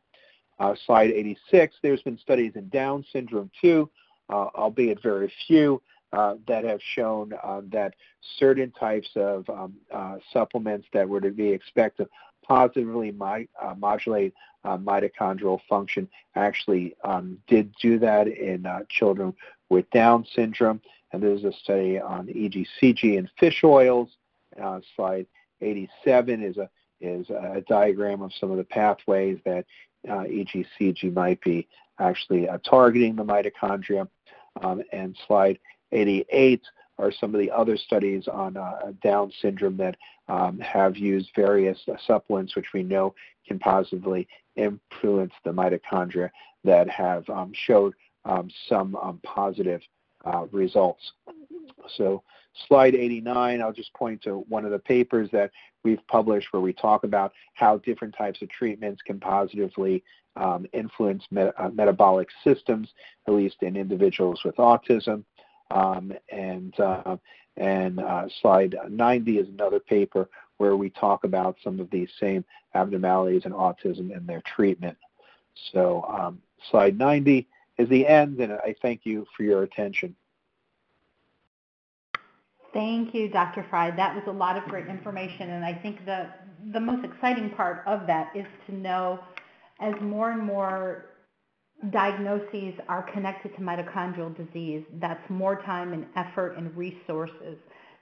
[0.58, 3.90] Uh, slide 86, there's been studies in Down syndrome too,
[4.28, 7.94] uh, albeit very few, uh, that have shown uh, that
[8.38, 12.06] certain types of um, uh, supplements that were to be expected
[12.46, 14.34] positively uh, modulate
[14.64, 19.34] uh, mitochondrial function actually um, did do that in uh, children
[19.68, 20.80] with Down syndrome.
[21.12, 24.08] And there's a study on EGCG and fish oils.
[24.60, 25.26] Uh, slide
[25.60, 26.68] 87 is a
[27.00, 29.66] is a diagram of some of the pathways that
[30.08, 31.66] uh, EGCG might be
[31.98, 34.08] actually uh, targeting the mitochondria.
[34.62, 35.58] Um, and slide
[35.92, 36.62] 88
[36.98, 39.96] are some of the other studies on uh, Down syndrome that
[40.28, 43.14] um, have used various supplements which we know
[43.46, 46.30] can positively influence the mitochondria
[46.64, 49.80] that have um, showed um, some um, positive
[50.24, 51.12] uh, results.
[51.96, 52.22] So
[52.68, 55.50] slide 89, I'll just point to one of the papers that
[55.84, 60.04] we've published where we talk about how different types of treatments can positively
[60.36, 62.88] um, influence uh, metabolic systems,
[63.26, 65.24] at least in individuals with autism.
[65.72, 67.16] Um, and uh,
[67.56, 72.44] and uh, slide 90 is another paper where we talk about some of these same
[72.74, 74.96] abnormalities in autism and their treatment.
[75.72, 77.46] So um, slide 90
[77.78, 80.14] is the end, and I thank you for your attention.
[82.72, 83.66] Thank you, Dr.
[83.68, 83.90] Frye.
[83.90, 86.28] That was a lot of great information, and I think the,
[86.72, 89.20] the most exciting part of that is to know
[89.80, 91.11] as more and more
[91.90, 97.56] diagnoses are connected to mitochondrial disease, that's more time and effort and resources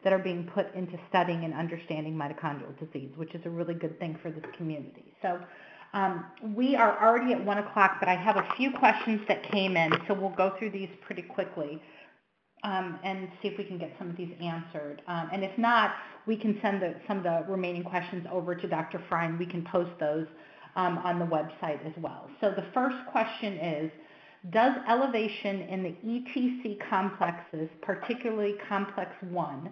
[0.04, 3.98] that are being put into studying and understanding mitochondrial disease, which is a really good
[3.98, 5.12] thing for this community.
[5.22, 5.38] So
[5.92, 9.76] um, we are already at 1 o'clock, but I have a few questions that came
[9.76, 11.82] in, so we'll go through these pretty quickly
[12.62, 15.02] um, and see if we can get some of these answered.
[15.08, 15.94] Um, and if not,
[16.26, 19.02] we can send the, some of the remaining questions over to Dr.
[19.08, 20.26] Frye and we can post those
[20.76, 22.28] um, on the website as well.
[22.40, 23.90] So the first question is,
[24.50, 29.70] does elevation in the ETC complexes, particularly complex 1,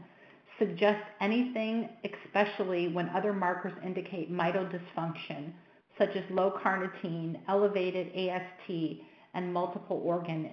[0.58, 5.52] suggest anything, especially when other markers indicate mitochondrial dysfunction,
[5.96, 9.00] such as low carnitine, elevated AST,
[9.34, 10.46] and multiple organ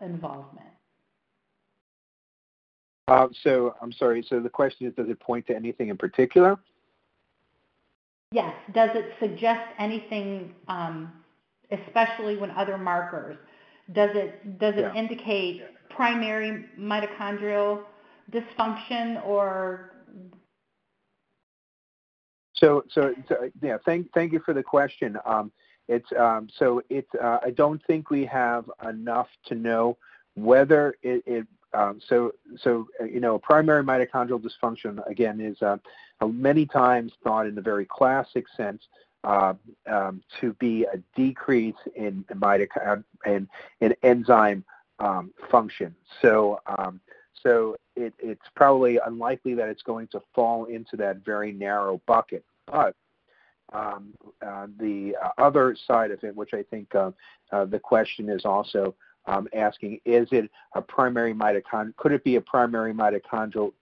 [0.00, 0.66] involvement?
[3.08, 4.24] Uh, so I'm sorry.
[4.28, 6.58] So the question is, does it point to anything in particular?
[8.34, 8.52] Yes.
[8.72, 11.12] Does it suggest anything, um,
[11.70, 13.36] especially when other markers?
[13.92, 14.94] Does it does it yeah.
[14.94, 17.84] indicate primary mitochondrial
[18.32, 19.92] dysfunction or?
[22.54, 23.76] So so, so yeah.
[23.86, 25.16] Thank thank you for the question.
[25.24, 25.52] Um,
[25.86, 29.96] it's um, so it's uh, I don't think we have enough to know
[30.34, 35.76] whether it, it um, so so uh, you know primary mitochondrial dysfunction again is uh,
[36.26, 38.82] many times thought in the very classic sense
[39.24, 39.54] uh,
[39.86, 43.48] um, to be a decrease in mitochondrial in,
[43.80, 44.64] in enzyme
[44.98, 45.94] um, function.
[46.22, 47.00] So um,
[47.42, 52.44] so it, it's probably unlikely that it's going to fall into that very narrow bucket.
[52.66, 52.94] But
[53.72, 54.14] um,
[54.44, 57.10] uh, the uh, other side of it, which I think uh,
[57.52, 58.94] uh the question is also
[59.26, 61.96] um, asking, is it a primary mitochondrial?
[61.96, 63.72] Could it be a primary mitochondrial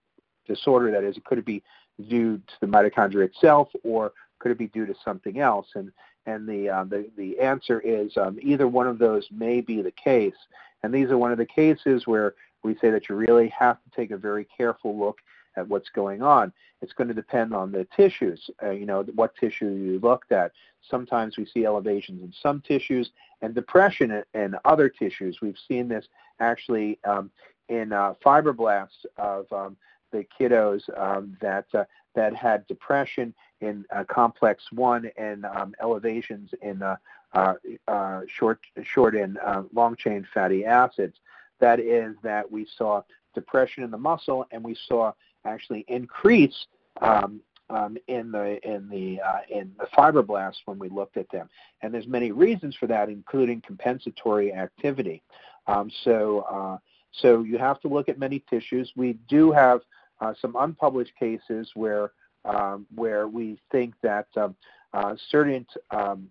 [0.47, 0.91] disorder?
[0.91, 1.63] That is, could it be
[2.09, 5.67] due to the mitochondria itself, or could it be due to something else?
[5.75, 5.93] And
[6.27, 9.93] and the uh, the the answer is um, either one of those may be the
[9.93, 10.35] case.
[10.83, 12.35] And these are one of the cases where
[12.65, 15.19] we say that you really have to take a very careful look
[15.57, 16.53] at what's going on.
[16.81, 20.53] It's going to depend on the tissues, uh, you know, what tissue you looked at.
[20.89, 25.41] Sometimes we see elevations in some tissues and depression in, other tissues.
[25.41, 26.07] We've seen this
[26.41, 27.31] actually um,
[27.69, 29.77] in uh, fibroblasts of um,
[30.11, 31.85] the kiddos um, that uh,
[32.15, 36.97] that had depression in uh, complex one and um, elevations in uh,
[37.33, 37.55] uh,
[37.89, 39.39] uh, short short and
[39.73, 41.17] long chain fatty acids.
[41.61, 43.03] That is that we saw
[43.35, 45.13] depression in the muscle and we saw
[45.45, 46.67] actually increase
[47.01, 47.41] um,
[47.71, 51.49] um, in the in the uh, in the fibroblasts when we looked at them.
[51.81, 55.23] And there's many reasons for that, including compensatory activity.
[55.67, 56.79] Um, so uh,
[57.13, 58.93] so you have to look at many tissues.
[58.97, 59.81] We do have
[60.21, 62.13] uh, some unpublished cases where
[62.45, 64.55] um, where we think that um,
[64.93, 66.29] uh, certain um,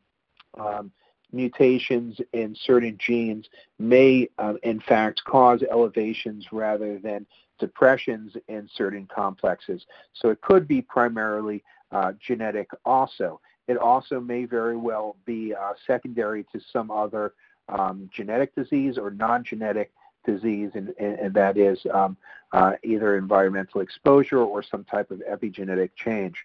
[0.59, 0.91] um,
[1.31, 3.47] mutations in certain genes
[3.79, 4.27] may,
[4.63, 7.25] in fact, cause elevations rather than
[7.67, 9.81] depressions in certain complexes.
[10.19, 11.63] So it could be primarily
[11.97, 13.39] uh, genetic also.
[13.71, 17.25] It also may very well be uh, secondary to some other
[17.69, 19.89] um, genetic disease or non-genetic
[20.25, 22.17] disease, and, and that is um,
[22.51, 26.37] uh, either environmental exposure or some type of epigenetic change.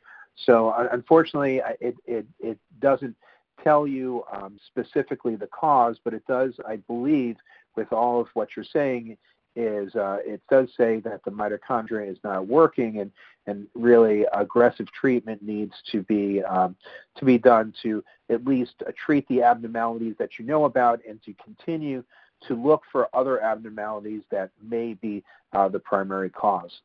[0.46, 2.58] So unfortunately, it, it, it
[2.88, 3.16] doesn't
[3.64, 7.36] tell you um, specifically the cause, but it does, I believe,
[7.74, 9.16] with all of what you're saying,
[9.56, 13.10] is uh, it does say that the mitochondria is not working, and
[13.46, 16.76] and really aggressive treatment needs to be um,
[17.16, 21.22] to be done to at least uh, treat the abnormalities that you know about, and
[21.24, 22.04] to continue
[22.46, 26.80] to look for other abnormalities that may be uh, the primary cause.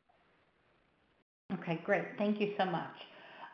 [1.54, 2.06] Okay, great.
[2.18, 2.94] Thank you so much.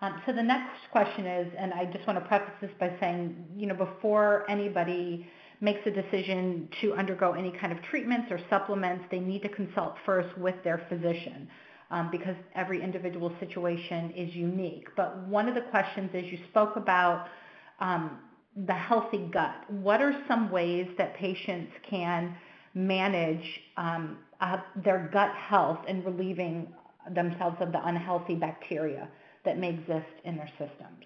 [0.01, 3.43] Um, so the next question is, and I just want to preface this by saying,
[3.55, 5.25] you know, before anybody
[5.59, 9.95] makes a decision to undergo any kind of treatments or supplements, they need to consult
[10.05, 11.47] first with their physician
[11.89, 14.87] um, because every individual situation is unique.
[14.95, 17.27] But one of the questions is you spoke about
[17.79, 18.19] um,
[18.65, 19.55] the healthy gut.
[19.69, 22.35] What are some ways that patients can
[22.73, 23.43] manage
[23.77, 26.67] um, uh, their gut health and relieving
[27.13, 29.07] themselves of the unhealthy bacteria
[29.45, 31.05] that may exist in their systems?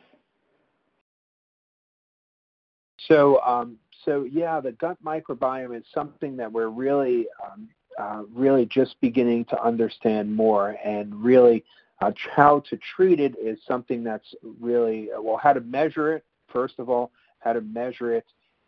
[3.08, 8.66] So, um, so yeah, the gut microbiome is something that we're really, um, uh, really
[8.66, 11.64] just beginning to understand more, and really
[12.02, 16.76] uh, how to treat it is something that's really well how to measure it first
[16.80, 18.26] of all, how to measure it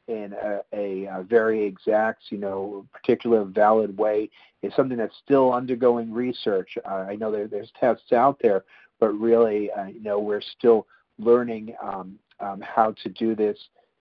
[0.08, 4.30] in a, a, a, very exact, you know, particular valid way
[4.62, 6.78] is something that's still undergoing research.
[6.86, 8.66] Uh, I know there, there's tests out there,
[9.00, 10.88] but really, uh, you know, we're still
[11.20, 13.58] learning um, um, how to do this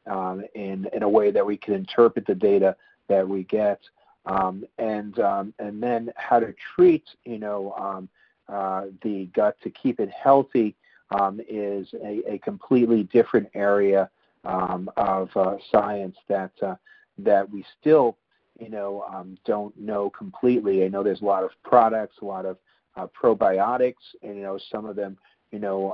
[0.06, 2.76] um, in, in a way that we can interpret the data
[3.08, 3.80] that we get,
[4.26, 8.08] um, and um, and then how to treat you know um,
[8.48, 10.74] uh, the gut to keep it healthy
[11.10, 14.08] um, is a, a, completely different area
[14.44, 16.74] of uh, science that uh,
[17.18, 18.16] that we still
[18.58, 19.04] you know
[19.44, 20.84] don't know completely.
[20.84, 22.58] I know there's a lot of products, a lot of
[22.96, 25.18] uh, probiotics, and you know some of them
[25.50, 25.90] you know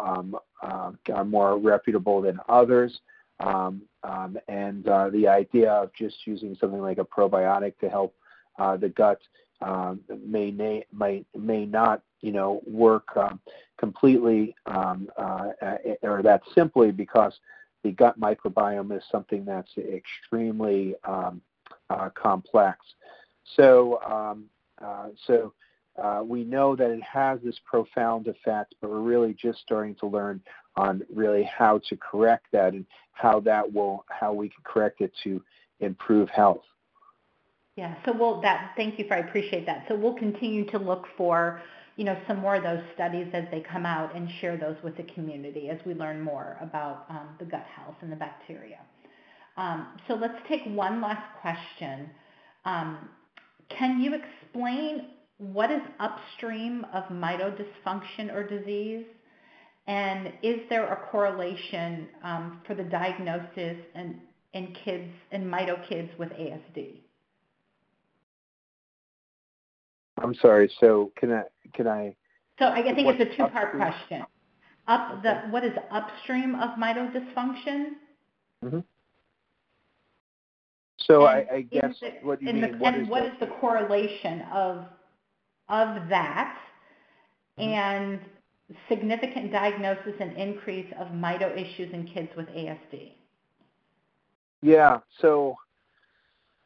[0.63, 3.01] uh, are more reputable than others.
[3.41, 8.15] Um, um, and uh, the idea of just using something like a probiotic to help
[8.59, 9.21] uh, the gut
[9.61, 10.51] um, may,
[10.93, 13.41] may may not you know work um,
[13.79, 15.49] completely um, uh,
[16.03, 17.39] or that simply because
[17.85, 21.41] the gut microbiome is something that's extremely um,
[21.91, 22.79] uh, complex.
[23.57, 23.95] So
[24.81, 25.53] uh, so
[26.03, 30.07] uh, we know that it has this profound effect, but we're really just starting to
[30.07, 30.41] learn
[30.77, 35.13] on really how to correct that and how that will how we can correct it
[35.25, 35.43] to
[35.81, 36.63] improve health.
[37.77, 39.85] Yeah, so we'll that thank you for I appreciate that.
[39.89, 41.61] So we'll continue to look for
[41.97, 44.97] you know some more of those studies as they come out and share those with
[44.97, 48.79] the community as we learn more about um, the gut health and the bacteria.
[49.57, 52.11] Um, so let's take one last question.
[52.65, 53.09] Um,
[53.69, 55.07] can you explain
[55.39, 59.07] what is upstream of mito dysfunction or disease?
[59.87, 64.21] And is there a correlation um, for the diagnosis in,
[64.53, 66.99] in kids, in mito kids with ASD?
[70.23, 70.71] I'm sorry.
[70.81, 71.43] So can I
[71.75, 72.17] can I?
[72.59, 74.25] So I think it's a two-part question.
[74.89, 77.91] Up the what is upstream of mitodysfunction?
[78.65, 78.81] Mm-hmm.
[80.99, 82.73] So I, I, guess it, what do you mean?
[82.73, 84.87] The, what and is what the, is the correlation of
[85.69, 86.57] of that
[87.59, 87.69] mm-hmm.
[87.69, 88.21] and
[88.89, 93.13] significant diagnosis and increase of mito issues in kids with ASD?
[94.63, 94.99] Yeah.
[95.21, 95.57] So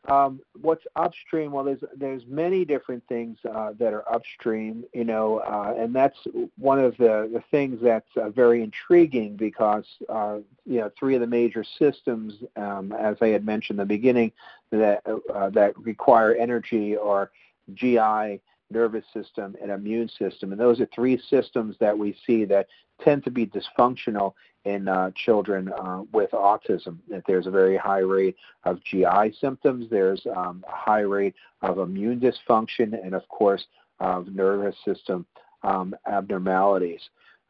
[0.08, 1.52] um, what's upstream?
[1.52, 6.18] Well, there's there's many different things uh, that are upstream, you know, uh, and that's
[6.58, 11.20] one of the, the things that's uh, very intriguing because uh, you know three of
[11.20, 14.32] the major systems, um, as I had mentioned in the beginning,
[14.72, 17.30] that uh, that require energy are
[17.74, 18.40] GI,
[18.72, 22.66] nervous system, and immune system, and those are three systems that we see that
[23.00, 24.32] tend to be dysfunctional
[24.64, 26.98] in uh, children uh, with autism.
[27.08, 31.78] That there's a very high rate of GI symptoms, there's um, a high rate of
[31.78, 33.64] immune dysfunction, and of course,
[34.00, 35.26] of nervous system
[35.62, 37.00] um, abnormalities.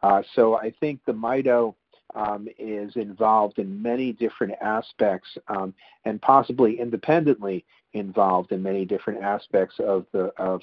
[0.02, 1.74] Uh, so I think the mito
[2.14, 5.72] um, is involved in many different aspects um,
[6.04, 7.64] and possibly independently
[7.94, 10.62] involved in many different aspects of the of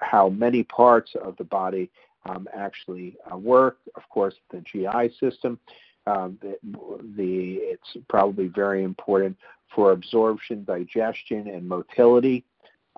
[0.00, 1.90] how many parts of the body
[2.26, 3.78] um, actually uh, work.
[3.96, 5.58] Of course, the GI system.
[6.06, 6.58] Um, the,
[7.16, 9.36] the, it's probably very important
[9.74, 12.44] for absorption, digestion, and motility.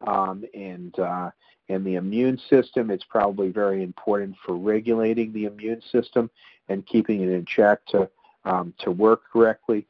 [0.06, 1.30] Um, and uh,
[1.68, 6.30] in the immune system, it's probably very important for regulating the immune system
[6.68, 8.08] and keeping it in check to
[8.44, 9.86] um, to work correctly.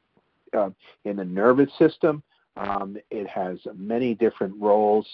[0.56, 0.70] Uh,
[1.04, 2.22] in the nervous system,
[2.56, 5.06] um, it has many different roles.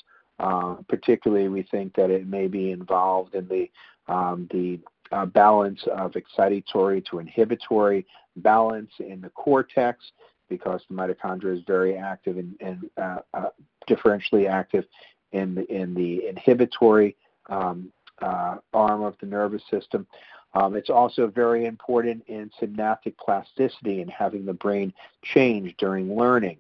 [0.43, 3.71] Uh, particularly, we think that it may be involved in the
[4.13, 4.81] um, the
[5.13, 8.05] uh, balance of excitatory to inhibitory
[8.37, 10.05] balance in the cortex
[10.49, 13.49] because the mitochondria is very active and, and uh, uh,
[13.89, 14.85] differentially active
[15.31, 17.17] in the, in the inhibitory
[17.49, 20.07] um, uh, arm of the nervous system.
[20.55, 26.59] Um, it's also very important in synaptic plasticity and having the brain change during learning.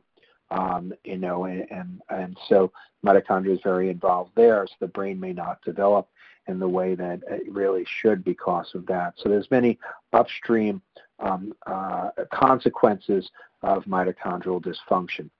[0.60, 2.58] Um, you know, and, and, and so
[3.04, 6.08] mitochondria is very involved there, so the brain may not develop
[6.46, 9.14] in the way that it really should because of that.
[9.16, 9.78] So there's many
[10.12, 10.82] upstream
[11.20, 13.30] um, uh, consequences
[13.62, 15.30] of mitochondrial dysfunction.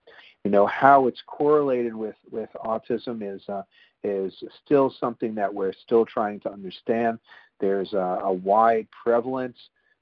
[0.44, 3.64] You know how it's correlated with with autism is uh,
[4.02, 4.32] is
[4.64, 7.18] still something that we're still trying to understand.
[7.60, 9.58] There's a, a wide prevalence,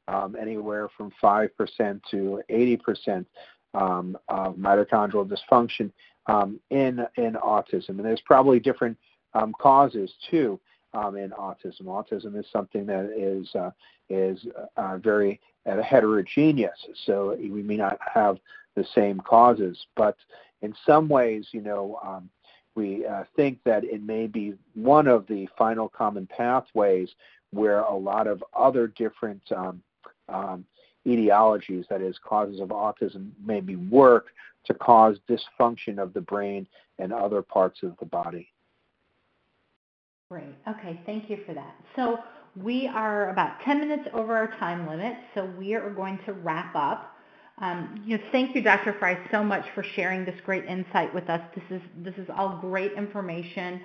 [0.09, 3.27] um, anywhere from five percent to eighty percent
[3.75, 5.91] um, of mitochondrial dysfunction
[6.27, 8.97] um, in in autism, and there's probably different
[9.35, 10.59] um, causes too
[10.95, 11.83] um, in autism.
[11.83, 13.71] Autism is something that is uh,
[14.09, 14.47] is
[14.77, 18.39] uh, very uh, heterogeneous, so we may not have
[18.77, 20.17] the same causes, but
[20.63, 22.29] in some ways, you know, um,
[22.75, 27.09] we uh, think that it may be one of the final common pathways
[27.51, 29.83] where a lot of other different um,
[30.29, 30.65] um,
[31.07, 34.29] etiologies, that is, causes of autism, maybe work
[34.67, 36.67] to cause dysfunction of the brain
[36.99, 38.49] and other parts of the body.
[40.31, 40.55] Great.
[40.69, 41.75] Okay, thank you for that.
[41.97, 42.19] So
[42.57, 46.75] we are about 10 minutes over our time limit, so we are going to wrap
[46.77, 47.17] up.
[47.59, 48.95] Um, you know, thank you, Dr.
[48.99, 51.41] Frye, so much for sharing this great insight with us.
[51.55, 53.83] This is this is all great information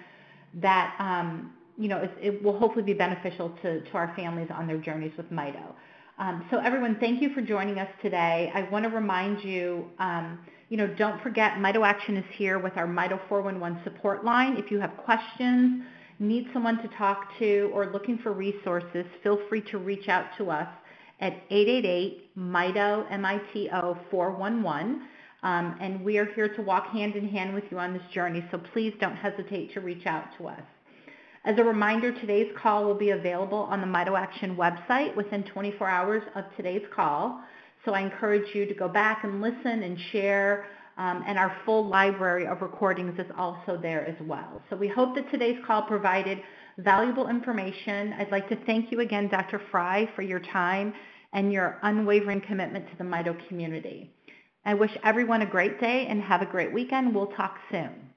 [0.56, 4.66] that um, you know it, it, will hopefully be beneficial to, to our families on
[4.66, 5.74] their journeys with Mito.
[6.18, 8.50] Um, so everyone, thank you for joining us today.
[8.54, 10.40] I want to remind you, um,
[10.70, 14.56] you know, don't forget Mito Action is here with our Mito 411 support line.
[14.56, 15.84] If you have questions
[16.20, 20.50] need someone to talk to, or looking for resources, feel free to reach out to
[20.50, 20.70] us
[21.20, 25.02] at 888-MITO, M-I-T-O 411.
[25.44, 28.46] Um, and we are here to walk hand in hand with you on this journey,
[28.52, 30.62] so please don't hesitate to reach out to us.
[31.46, 35.88] As a reminder, today's call will be available on the Mito Action website within 24
[35.88, 37.40] hours of today's call.
[37.86, 40.66] So I encourage you to go back and listen and share
[40.98, 44.60] um, and our full library of recordings is also there as well.
[44.72, 46.40] So we hope that today's call provided
[46.80, 48.14] valuable information.
[48.14, 49.62] I'd like to thank you again, Dr.
[49.70, 50.96] Frye, for your time
[51.34, 54.12] and your unwavering commitment to the Mito community.
[54.66, 57.14] I wish everyone a great day and have a great weekend.
[57.14, 58.10] We'll talk soon.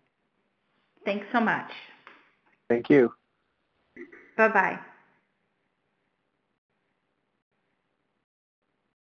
[1.04, 1.70] Thanks so much.
[2.70, 3.17] Thank you.
[4.38, 4.87] Bye-bye.